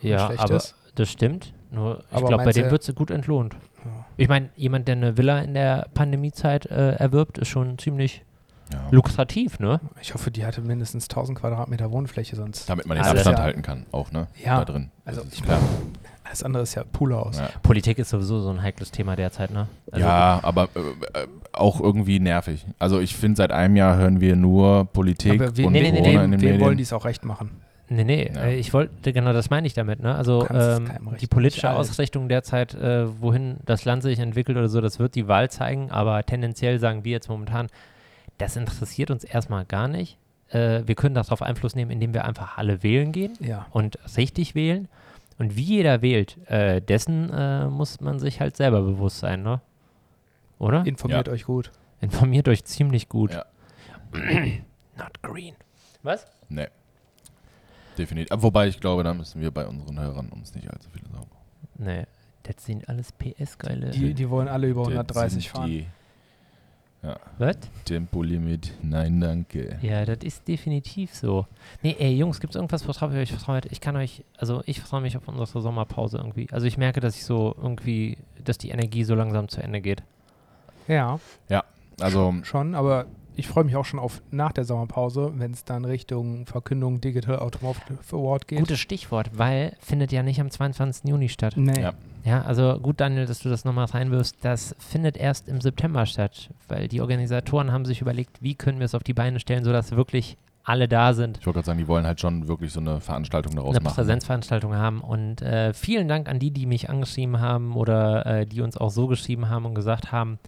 Ja, 0.00 0.30
aber 0.36 0.56
ist. 0.56 0.74
das 0.94 1.10
stimmt. 1.10 1.52
Nur, 1.70 2.04
ich 2.12 2.24
glaube, 2.24 2.44
bei 2.44 2.52
dem 2.52 2.70
wird 2.70 2.82
sie 2.82 2.94
gut 2.94 3.10
entlohnt. 3.10 3.54
Ja. 3.84 4.06
Ich 4.16 4.28
meine, 4.28 4.48
jemand, 4.56 4.88
der 4.88 4.96
eine 4.96 5.16
Villa 5.16 5.40
in 5.40 5.54
der 5.54 5.86
Pandemiezeit 5.94 6.66
äh, 6.66 6.92
erwirbt, 6.92 7.38
ist 7.38 7.48
schon 7.48 7.78
ziemlich 7.78 8.24
ja. 8.72 8.80
lukrativ, 8.90 9.58
ne? 9.60 9.80
Ich 10.00 10.14
hoffe, 10.14 10.30
die 10.30 10.44
hatte 10.44 10.60
mindestens 10.60 11.04
1000 11.04 11.38
Quadratmeter 11.38 11.90
Wohnfläche 11.90 12.36
sonst. 12.36 12.68
Damit 12.68 12.86
man 12.86 12.96
den 12.96 13.04
Alles. 13.04 13.18
Abstand 13.18 13.38
Ja. 13.38 13.44
halten 13.44 13.62
kann, 13.62 13.86
auch, 13.92 14.10
ne? 14.12 14.26
Ja. 14.44 14.58
Da 14.58 14.64
drin. 14.72 14.90
Also 15.04 15.22
ich 15.32 15.42
klar. 15.42 15.58
Alles 16.24 16.42
andere 16.42 16.62
ist 16.62 16.74
ja 16.74 16.84
Poolhaus. 16.84 17.38
Ja. 17.38 17.48
Politik 17.62 17.98
ist 17.98 18.10
sowieso 18.10 18.40
so 18.40 18.50
ein 18.50 18.60
heikles 18.62 18.90
Thema 18.90 19.16
derzeit, 19.16 19.50
ne? 19.50 19.66
Also, 19.90 20.04
ja, 20.06 20.40
aber 20.42 20.68
äh, 20.74 21.20
äh, 21.22 21.26
auch 21.52 21.80
irgendwie 21.80 22.20
nervig. 22.20 22.66
Also 22.78 23.00
ich 23.00 23.16
finde, 23.16 23.36
seit 23.38 23.50
einem 23.50 23.76
Jahr 23.76 23.96
hören 23.96 24.20
wir 24.20 24.36
nur 24.36 24.84
Politik 24.92 25.40
Aber 25.40 25.56
we 25.56 25.66
und 25.66 25.72
nee, 25.72 25.80
nee, 25.80 25.90
nee, 25.92 25.98
Corona 26.00 26.18
nee, 26.18 26.24
in 26.24 26.30
den 26.32 26.40
wem 26.42 26.50
Medien. 26.50 26.60
wollen 26.60 26.76
die 26.76 26.82
es 26.82 26.92
auch 26.92 27.06
recht 27.06 27.24
machen? 27.24 27.50
Nee, 27.88 28.04
nee, 28.04 28.30
Ja. 28.34 28.42
äh, 28.42 28.56
ich 28.56 28.74
wollte, 28.74 29.14
genau 29.14 29.32
das 29.32 29.48
meine 29.48 29.66
ich 29.66 29.72
damit, 29.72 30.02
ne? 30.02 30.14
Also 30.14 30.46
ähm, 30.50 30.90
die 31.18 31.26
politische 31.26 31.70
Ausrichtung 31.70 32.28
derzeit, 32.28 32.74
äh, 32.74 33.06
wohin 33.22 33.56
das 33.64 33.86
Land 33.86 34.02
sich 34.02 34.18
entwickelt 34.18 34.58
oder 34.58 34.68
so, 34.68 34.82
das 34.82 34.98
wird 34.98 35.14
die 35.14 35.26
Wahl 35.28 35.48
zeigen, 35.48 35.90
aber 35.90 36.22
tendenziell 36.26 36.78
sagen 36.78 37.04
wir 37.04 37.12
jetzt 37.12 37.30
momentan, 37.30 37.68
das 38.38 38.56
interessiert 38.56 39.10
uns 39.10 39.24
erstmal 39.24 39.64
gar 39.64 39.88
nicht. 39.88 40.18
Äh, 40.48 40.82
wir 40.86 40.94
können 40.94 41.14
darauf 41.14 41.42
Einfluss 41.42 41.74
nehmen, 41.74 41.90
indem 41.90 42.14
wir 42.14 42.24
einfach 42.24 42.56
alle 42.58 42.82
wählen 42.82 43.12
gehen 43.12 43.34
Ja. 43.40 43.66
und 43.70 43.98
richtig 44.16 44.54
wählen. 44.54 44.88
Und 45.38 45.56
wie 45.56 45.62
jeder 45.62 46.02
wählt, 46.02 46.36
äh, 46.50 46.80
dessen 46.80 47.30
äh, 47.32 47.66
muss 47.66 48.00
man 48.00 48.18
sich 48.18 48.40
halt 48.40 48.56
selber 48.56 48.82
bewusst 48.82 49.18
sein, 49.18 49.42
ne? 49.42 49.60
Oder? 50.58 50.84
Informiert 50.86 51.28
euch 51.28 51.44
gut. 51.44 51.70
Informiert 52.00 52.48
euch 52.48 52.64
ziemlich 52.64 53.08
gut. 53.08 53.32
Ja. 53.32 53.44
Not 54.96 55.22
green. 55.22 55.54
Was? 56.02 56.26
Nee. 56.48 56.66
Definitiv. 57.96 58.36
Wobei 58.42 58.68
ich 58.68 58.80
glaube, 58.80 59.02
da 59.04 59.12
müssen 59.14 59.40
wir 59.40 59.50
bei 59.50 59.66
unseren 59.66 59.98
Hörern 60.00 60.28
uns 60.30 60.54
nicht 60.54 60.68
allzu 60.72 60.88
viele 60.90 61.08
Sorgen 61.10 61.28
machen. 61.30 61.68
Nee, 61.78 62.06
das 62.44 62.64
sind 62.64 62.88
alles 62.88 63.12
PS-geile. 63.12 63.90
Die, 63.90 64.14
die 64.14 64.30
wollen 64.30 64.48
alle 64.48 64.68
über 64.68 64.82
Das 64.82 64.90
130 64.92 65.42
sind 65.44 65.52
fahren. 65.52 65.86
Die 67.02 67.08
Was? 67.38 67.56
Tempolimit. 67.84 68.72
Nein, 68.82 69.20
danke. 69.20 69.78
Ja, 69.82 70.04
das 70.04 70.18
ist 70.24 70.48
definitiv 70.48 71.14
so. 71.14 71.46
Nee, 71.82 71.94
ey, 71.98 72.16
Jungs, 72.16 72.40
gibt 72.40 72.52
es 72.52 72.56
irgendwas, 72.56 72.86
worauf 72.88 73.12
ihr 73.12 73.20
euch 73.20 73.30
vertraut? 73.30 73.66
Ich 73.70 73.80
kann 73.80 73.96
euch, 73.96 74.24
also 74.36 74.62
ich 74.66 74.80
vertraue 74.80 75.00
mich 75.00 75.16
auf 75.16 75.28
unsere 75.28 75.60
Sommerpause 75.60 76.18
irgendwie. 76.18 76.48
Also 76.50 76.66
ich 76.66 76.76
merke, 76.76 77.00
dass 77.00 77.16
ich 77.16 77.24
so 77.24 77.54
irgendwie, 77.56 78.18
dass 78.44 78.58
die 78.58 78.70
Energie 78.70 79.04
so 79.04 79.14
langsam 79.14 79.48
zu 79.48 79.62
Ende 79.62 79.80
geht. 79.80 80.02
Ja, 80.88 81.20
Also, 82.00 82.34
schon, 82.42 82.74
aber 82.74 83.06
ich 83.38 83.46
freue 83.46 83.62
mich 83.62 83.76
auch 83.76 83.84
schon 83.84 84.00
auf 84.00 84.20
nach 84.32 84.50
der 84.50 84.64
Sommerpause, 84.64 85.32
wenn 85.36 85.52
es 85.52 85.64
dann 85.64 85.84
Richtung 85.84 86.44
Verkündung 86.46 87.00
Digital 87.00 87.38
Automotive 87.38 87.98
Award 88.10 88.48
geht. 88.48 88.58
Gutes 88.58 88.80
Stichwort, 88.80 89.30
weil 89.32 89.76
findet 89.78 90.10
ja 90.10 90.24
nicht 90.24 90.40
am 90.40 90.50
22. 90.50 91.08
Juni 91.08 91.28
statt. 91.28 91.54
Nee. 91.56 91.80
Ja. 91.80 91.92
Ja, 92.24 92.42
also 92.42 92.78
gut, 92.80 93.00
Daniel, 93.00 93.26
dass 93.26 93.38
du 93.38 93.48
das 93.48 93.64
nochmal 93.64 93.86
reinwirfst. 93.86 94.36
Das 94.42 94.74
findet 94.80 95.16
erst 95.16 95.48
im 95.48 95.60
September 95.60 96.04
statt, 96.04 96.50
weil 96.66 96.88
die 96.88 97.00
Organisatoren 97.00 97.70
haben 97.70 97.84
sich 97.84 98.00
überlegt, 98.00 98.42
wie 98.42 98.56
können 98.56 98.80
wir 98.80 98.86
es 98.86 98.94
auf 98.96 99.04
die 99.04 99.14
Beine 99.14 99.38
stellen, 99.38 99.62
sodass 99.62 99.92
wirklich 99.92 100.36
alle 100.64 100.88
da 100.88 101.14
sind. 101.14 101.38
ich 101.38 101.46
wollte 101.46 101.58
gerade 101.58 101.66
sagen, 101.66 101.78
die 101.78 101.88
wollen 101.88 102.04
halt 102.04 102.20
schon 102.20 102.48
wirklich 102.48 102.72
so 102.72 102.80
eine 102.80 103.00
Veranstaltung 103.00 103.54
daraus 103.54 103.74
eine 103.74 103.84
machen. 103.84 103.94
Präsenzveranstaltung 103.94 104.74
haben. 104.74 105.00
Und 105.00 105.42
äh, 105.42 105.72
vielen 105.72 106.08
Dank 106.08 106.28
an 106.28 106.40
die, 106.40 106.50
die 106.50 106.66
mich 106.66 106.90
angeschrieben 106.90 107.40
haben 107.40 107.76
oder 107.76 108.26
äh, 108.26 108.46
die 108.46 108.60
uns 108.62 108.76
auch 108.76 108.90
so 108.90 109.06
geschrieben 109.06 109.48
haben 109.48 109.64
und 109.64 109.74
gesagt 109.74 110.10
haben, 110.10 110.40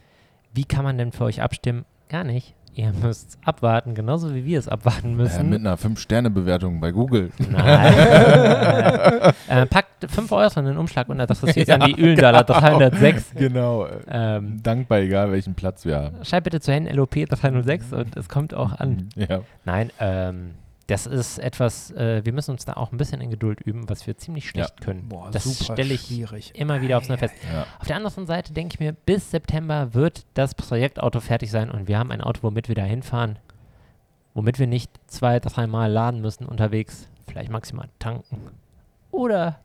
wie 0.53 0.65
kann 0.65 0.85
man 0.85 0.99
denn 0.99 1.13
für 1.13 1.25
euch 1.25 1.41
abstimmen? 1.41 1.85
Gar 2.09 2.25
nicht. 2.25 2.55
Ihr 2.75 2.93
müsst 2.93 3.37
abwarten, 3.45 3.95
genauso 3.95 4.33
wie 4.35 4.45
wir 4.45 4.59
es 4.59 4.69
abwarten 4.69 5.13
Äh, 5.13 5.17
müssen. 5.23 5.51
mit 5.51 5.59
einer 5.61 5.77
5-Sterne-Bewertung 5.77 6.81
bei 6.81 6.93
Google. 6.93 7.31
Nein. 7.51 7.93
äh, 9.49 9.67
packt 9.67 10.09
5 10.11 10.31
Euro 10.33 10.61
in 10.61 10.67
den 10.67 10.77
Umschlag 10.79 11.09
und 11.09 11.21
adressiert 11.21 11.69
an 11.71 11.81
die 11.81 11.93
Ühlendaler 12.01 12.45
306. 12.45 13.33
Genau. 13.35 13.87
äh, 13.87 13.99
Ähm, 14.09 14.63
Dankbar, 14.63 14.99
egal 15.01 15.33
welchen 15.33 15.55
Platz 15.55 15.85
wir 15.85 15.97
haben. 15.99 16.25
schreibt 16.25 16.45
bitte 16.45 16.61
zu 16.61 16.73
Händen 16.73 16.95
LOP 16.95 17.11
306 17.29 17.93
und 17.93 18.17
es 18.17 18.29
kommt 18.29 18.55
auch 18.55 18.73
an. 18.79 19.09
Ja. 19.17 19.41
Nein, 19.65 19.91
ähm, 19.99 20.53
das 20.91 21.07
ist 21.07 21.39
etwas, 21.39 21.93
äh, 21.93 22.25
wir 22.25 22.33
müssen 22.33 22.51
uns 22.51 22.65
da 22.65 22.73
auch 22.73 22.91
ein 22.91 22.99
bisschen 22.99 23.21
in 23.21 23.31
Geduld 23.31 23.61
üben, 23.61 23.89
was 23.89 24.07
wir 24.09 24.17
ziemlich 24.17 24.49
schlecht 24.49 24.81
können. 24.81 25.09
Boah, 25.09 25.31
das 25.31 25.65
stelle 25.65 25.95
ich 25.95 26.07
schwierig. 26.07 26.53
immer 26.55 26.83
wieder 26.83 26.99
aufs 26.99 27.09
Neue 27.09 27.19
fest. 27.19 27.35
ja. 27.53 27.65
Auf 27.79 27.87
der 27.87 27.97
anderen 27.97 28.27
Seite 28.27 28.53
denke 28.53 28.75
ich 28.75 28.81
mir, 28.81 28.93
bis 28.93 29.31
September 29.31 29.95
wird 29.95 30.27
das 30.35 30.57
Projektauto 30.57 31.21
fertig 31.21 31.51
sein 31.51 31.71
und 31.71 31.87
wir 31.87 31.97
haben 31.99 32.11
ein 32.11 32.21
Auto, 32.21 32.43
womit 32.43 32.67
wir 32.69 32.75
da 32.75 32.83
hinfahren, 32.83 33.39
womit 34.35 34.59
wir 34.59 34.67
nicht 34.67 34.91
zwei, 35.07 35.39
dreimal 35.39 35.91
laden 35.93 36.21
müssen 36.21 36.45
unterwegs, 36.45 37.09
vielleicht 37.29 37.51
maximal 37.53 37.89
tanken 38.01 38.51
oder 39.13 39.61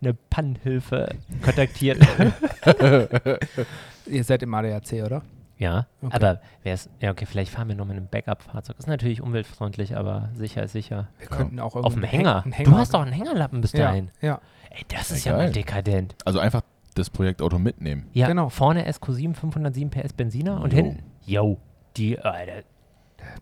eine 0.00 0.14
Pannenhilfe 0.14 1.16
kontaktieren. 1.42 2.06
Ihr 4.06 4.24
seid 4.24 4.42
im 4.44 4.54
ADAC, 4.54 4.92
oder? 5.04 5.22
Ja, 5.60 5.86
Okay. 6.02 6.16
aber 6.16 6.40
wer 6.64 6.74
ist, 6.74 6.90
ja 7.00 7.12
okay, 7.12 7.26
vielleicht 7.26 7.52
fahren 7.52 7.68
wir 7.68 7.76
noch 7.76 7.84
mit 7.86 7.96
einem 7.96 8.08
Backup-Fahrzeug. 8.08 8.76
Ist 8.78 8.88
natürlich 8.88 9.22
umweltfreundlich, 9.22 9.96
aber 9.96 10.30
sicher 10.34 10.64
ist 10.64 10.72
sicher. 10.72 11.06
Wir 11.18 11.28
Ja. 11.30 11.36
könnten 11.36 11.60
auch 11.60 11.76
Auf 11.76 11.94
dem 11.94 12.02
Hänger. 12.02 12.42
Häng- 12.44 12.54
einen 12.56 12.64
Du 12.64 12.72
hast 12.76 12.88
Hänger- 12.88 12.98
doch 12.98 13.02
einen 13.02 13.12
Hängerlappen 13.12 13.60
bis 13.60 13.72
ja, 13.72 13.84
dahin. 13.86 14.10
ja, 14.20 14.40
Ey, 14.70 14.84
das 14.88 15.10
Ja, 15.10 15.16
ist 15.16 15.24
ja 15.24 15.32
mal 15.32 15.38
geil. 15.44 15.52
dekadent. 15.52 16.16
Also 16.24 16.38
einfach 16.40 16.62
das 16.94 17.10
Projektauto 17.10 17.58
mitnehmen. 17.58 18.08
Ja, 18.12 18.26
Genau. 18.26 18.48
vorne 18.48 18.86
SQ7 18.88 19.34
507 19.34 19.90
PS 19.90 20.12
Benziner 20.12 20.60
und 20.60 20.72
Jo. 20.72 20.76
hinten, 20.78 21.02
yo, 21.26 21.58
die, 21.96 22.18
Alter, 22.18 22.62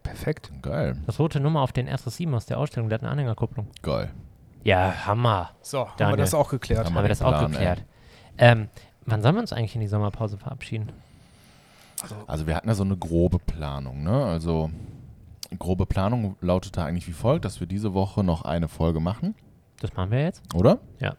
perfekt. 0.03 0.51
Geil. 0.63 0.97
Das 1.07 1.19
rote 1.19 1.41
Nummer 1.41 1.61
auf 1.63 1.73
den 1.73 1.89
RS7 1.89 2.35
aus 2.35 2.47
der 2.47 2.59
Ausstellung, 2.59 2.89
der 2.89 2.97
hat 2.97 3.03
eine 3.03 3.11
Anhängerkupplung. 3.13 3.69
Geil. 3.83 4.11
Ja, 4.65 5.07
Hammer. 5.07 5.51
So, 5.63 5.81
haben 5.81 5.93
Daniel. 5.99 6.17
wir 6.19 6.23
das 6.25 6.35
auch 6.35 6.49
geklärt. 6.51 6.87
Haben 6.87 6.95
Haben 6.97 7.05
wir 7.05 7.09
das 7.09 7.23
auch 7.23 7.31
Plan, 7.31 7.45
ey. 7.45 7.51
geklärt. 7.51 7.85
Ähm, 8.39 8.69
wann 9.07 9.23
sollen 9.23 9.37
wir 9.37 9.41
uns 9.41 9.53
eigentlich 9.53 9.75
in 9.75 9.81
die 9.81 9.87
Sommerpause 9.87 10.37
verabschieden? 10.39 10.93
Also 12.27 12.47
wir 12.47 12.55
hatten 12.55 12.69
ja 12.69 12.75
so 12.75 12.85
eine 12.85 12.97
grobe 12.97 13.39
Planung, 13.39 14.03
ne? 14.03 14.25
Also 14.25 14.71
grobe 15.59 15.87
Planung 15.87 16.37
lautete 16.41 16.83
eigentlich 16.83 17.09
wie 17.09 17.13
folgt, 17.13 17.45
dass 17.45 17.61
wir 17.61 17.67
diese 17.67 17.95
Woche 17.95 18.23
noch 18.23 18.43
eine 18.43 18.69
Folge 18.69 19.01
machen, 19.01 19.35
Das 19.81 19.95
machen 19.95 20.11
wir 20.11 20.23
jetzt. 20.23 20.43
oder? 20.55 20.79
Ja. 21.01 21.15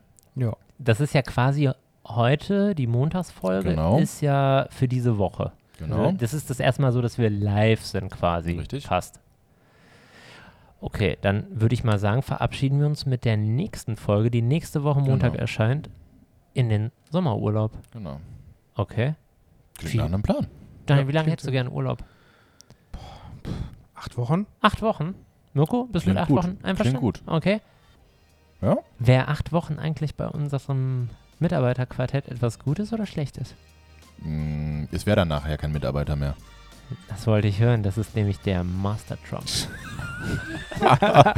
Das 0.78 1.00
ist 1.02 1.14
ja 1.14 1.22
quasi 1.22 1.70
heute, 2.08 2.74
die 2.76 2.88
Montagsfolge 2.88 3.72
Genau. 3.72 3.98
ist 4.00 4.22
ja 4.22 4.68
für 4.70 4.88
diese 4.88 5.18
Woche. 5.18 5.52
Genau. 5.80 6.12
Das 6.14 6.34
ist 6.34 6.50
das 6.50 6.60
erste 6.60 6.82
Mal 6.82 6.92
so, 6.92 7.02
dass 7.02 7.18
wir 7.18 7.30
live 7.30 7.84
sind 7.84 8.10
quasi. 8.12 8.52
Richtig. 8.52 8.86
Fast. 8.88 9.20
Okay, 10.82 11.18
dann 11.22 11.46
würde 11.50 11.74
ich 11.74 11.84
mal 11.84 12.00
sagen, 12.00 12.22
verabschieden 12.22 12.80
wir 12.80 12.88
uns 12.88 13.06
mit 13.06 13.26
der 13.26 13.36
nächsten 13.36 13.98
Folge, 13.98 14.32
die 14.32 14.42
nächste 14.42 14.84
Woche 14.84 15.02
Montag 15.02 15.32
Genau. 15.34 15.42
erscheint, 15.42 15.90
in 16.54 16.70
den 16.70 16.92
Sommerurlaub. 17.12 17.72
Genau. 17.92 18.20
Okay. 18.76 19.16
Klingt 19.78 19.92
Viel- 19.92 20.00
nach 20.02 20.08
einem 20.08 20.22
Plan. 20.24 20.48
Daniel, 20.90 21.06
Ja, 21.06 21.08
wie 21.10 21.14
lange 21.16 21.32
hättest 21.32 21.48
du 21.48 21.52
gerne 21.52 21.70
Urlaub? 21.70 22.04
Acht 23.96 24.18
Wochen? 24.18 24.46
Acht 24.62 24.82
Wochen? 24.82 25.16
Mirko, 25.54 25.88
bist 25.92 26.06
du 26.06 26.12
mit 26.12 26.20
acht 26.20 26.28
gut. 26.30 26.38
Wochen 26.38 26.58
einverstanden? 26.64 27.00
Klingt 27.00 27.00
gut. 27.00 27.22
Okay. 27.26 27.62
Ja? 28.62 28.78
Wäre 29.00 29.28
acht 29.28 29.52
Wochen 29.52 29.80
eigentlich 29.80 30.16
bei 30.16 30.28
unserem 30.28 31.10
Mitarbeiterquartett 31.40 32.28
etwas 32.28 32.60
Gutes 32.60 32.94
oder 32.94 33.06
Schlechtes? 33.06 33.56
Mm, 34.20 34.86
Es 34.92 35.06
wäre 35.06 35.16
dann 35.18 35.28
nachher 35.30 35.58
kein 35.58 35.72
Mitarbeiter 35.72 36.16
mehr. 36.16 36.36
Das 37.08 37.28
wollte 37.28 37.48
ich 37.48 37.60
hören. 37.60 37.84
Das 37.84 37.98
ist 37.98 38.16
nämlich 38.16 38.40
der 38.40 38.64
Master 38.64 39.18
Trump. 39.30 39.46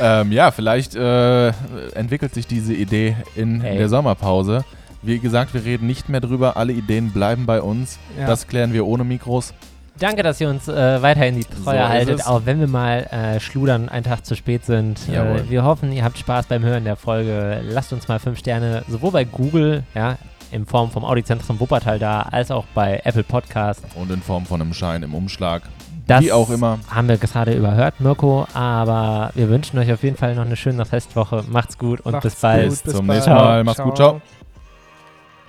ähm, 0.00 0.32
ja, 0.32 0.50
vielleicht 0.50 0.94
äh, 0.94 1.48
entwickelt 1.94 2.34
sich 2.34 2.46
diese 2.46 2.74
Idee 2.74 3.16
in 3.34 3.60
Ey. 3.62 3.78
der 3.78 3.88
Sommerpause. 3.88 4.64
Wie 5.02 5.18
gesagt, 5.18 5.54
wir 5.54 5.64
reden 5.64 5.86
nicht 5.86 6.08
mehr 6.08 6.20
drüber. 6.20 6.56
Alle 6.56 6.72
Ideen 6.72 7.12
bleiben 7.12 7.46
bei 7.46 7.60
uns. 7.62 7.98
Ja. 8.18 8.26
Das 8.26 8.46
klären 8.46 8.72
wir 8.72 8.86
ohne 8.86 9.04
Mikros. 9.04 9.54
Danke, 9.98 10.22
dass 10.22 10.40
ihr 10.40 10.50
uns 10.50 10.68
äh, 10.68 11.00
weiterhin 11.00 11.36
die 11.36 11.42
So 11.42 11.64
Treue 11.64 11.78
ist 11.78 11.88
haltet, 11.88 12.26
auch 12.26 12.42
wenn 12.44 12.60
wir 12.60 12.66
mal 12.66 13.04
äh, 13.10 13.40
schludern, 13.40 13.88
einen 13.88 14.04
Tag 14.04 14.26
zu 14.26 14.36
spät 14.36 14.64
sind. 14.66 15.00
Äh, 15.08 15.48
wir 15.48 15.64
hoffen, 15.64 15.90
ihr 15.92 16.04
habt 16.04 16.18
Spaß 16.18 16.46
beim 16.46 16.62
Hören 16.64 16.84
der 16.84 16.96
Folge. 16.96 17.62
Lasst 17.66 17.92
uns 17.94 18.06
mal 18.06 18.18
fünf 18.18 18.38
Sterne 18.38 18.82
sowohl 18.88 19.12
bei 19.12 19.24
Google, 19.24 19.84
ja, 19.94 20.18
in 20.52 20.66
Form 20.66 20.90
vom 20.90 21.04
Audizentrum 21.04 21.58
Wuppertal 21.60 21.98
da, 21.98 22.22
als 22.22 22.50
auch 22.50 22.66
bei 22.74 23.00
Apple 23.04 23.22
Podcast. 23.24 23.82
Und 23.94 24.10
in 24.10 24.20
Form 24.20 24.44
von 24.44 24.60
einem 24.60 24.74
Schein 24.74 25.02
im 25.02 25.14
Umschlag. 25.14 25.62
Das 26.06 26.22
Wie 26.22 26.30
auch 26.30 26.50
immer. 26.50 26.78
haben 26.88 27.08
wir 27.08 27.16
gerade 27.16 27.54
überhört, 27.54 28.00
Mirko, 28.00 28.46
aber 28.54 29.30
wir 29.34 29.48
wünschen 29.48 29.78
euch 29.78 29.90
auf 29.92 30.02
jeden 30.04 30.16
Fall 30.16 30.34
noch 30.36 30.44
eine 30.44 30.56
schöne 30.56 30.92
Restwoche. 30.92 31.42
Macht's 31.48 31.78
gut 31.78 32.00
und 32.02 32.12
Macht's 32.12 32.24
bis 32.24 32.40
bald. 32.40 32.68
gut, 32.68 32.94
Zum 32.94 33.06
bald. 33.06 33.16
nächsten 33.18 33.34
Mal. 33.34 33.64
Macht's 33.64 33.82
gut, 33.82 33.96
ciao. 33.96 34.20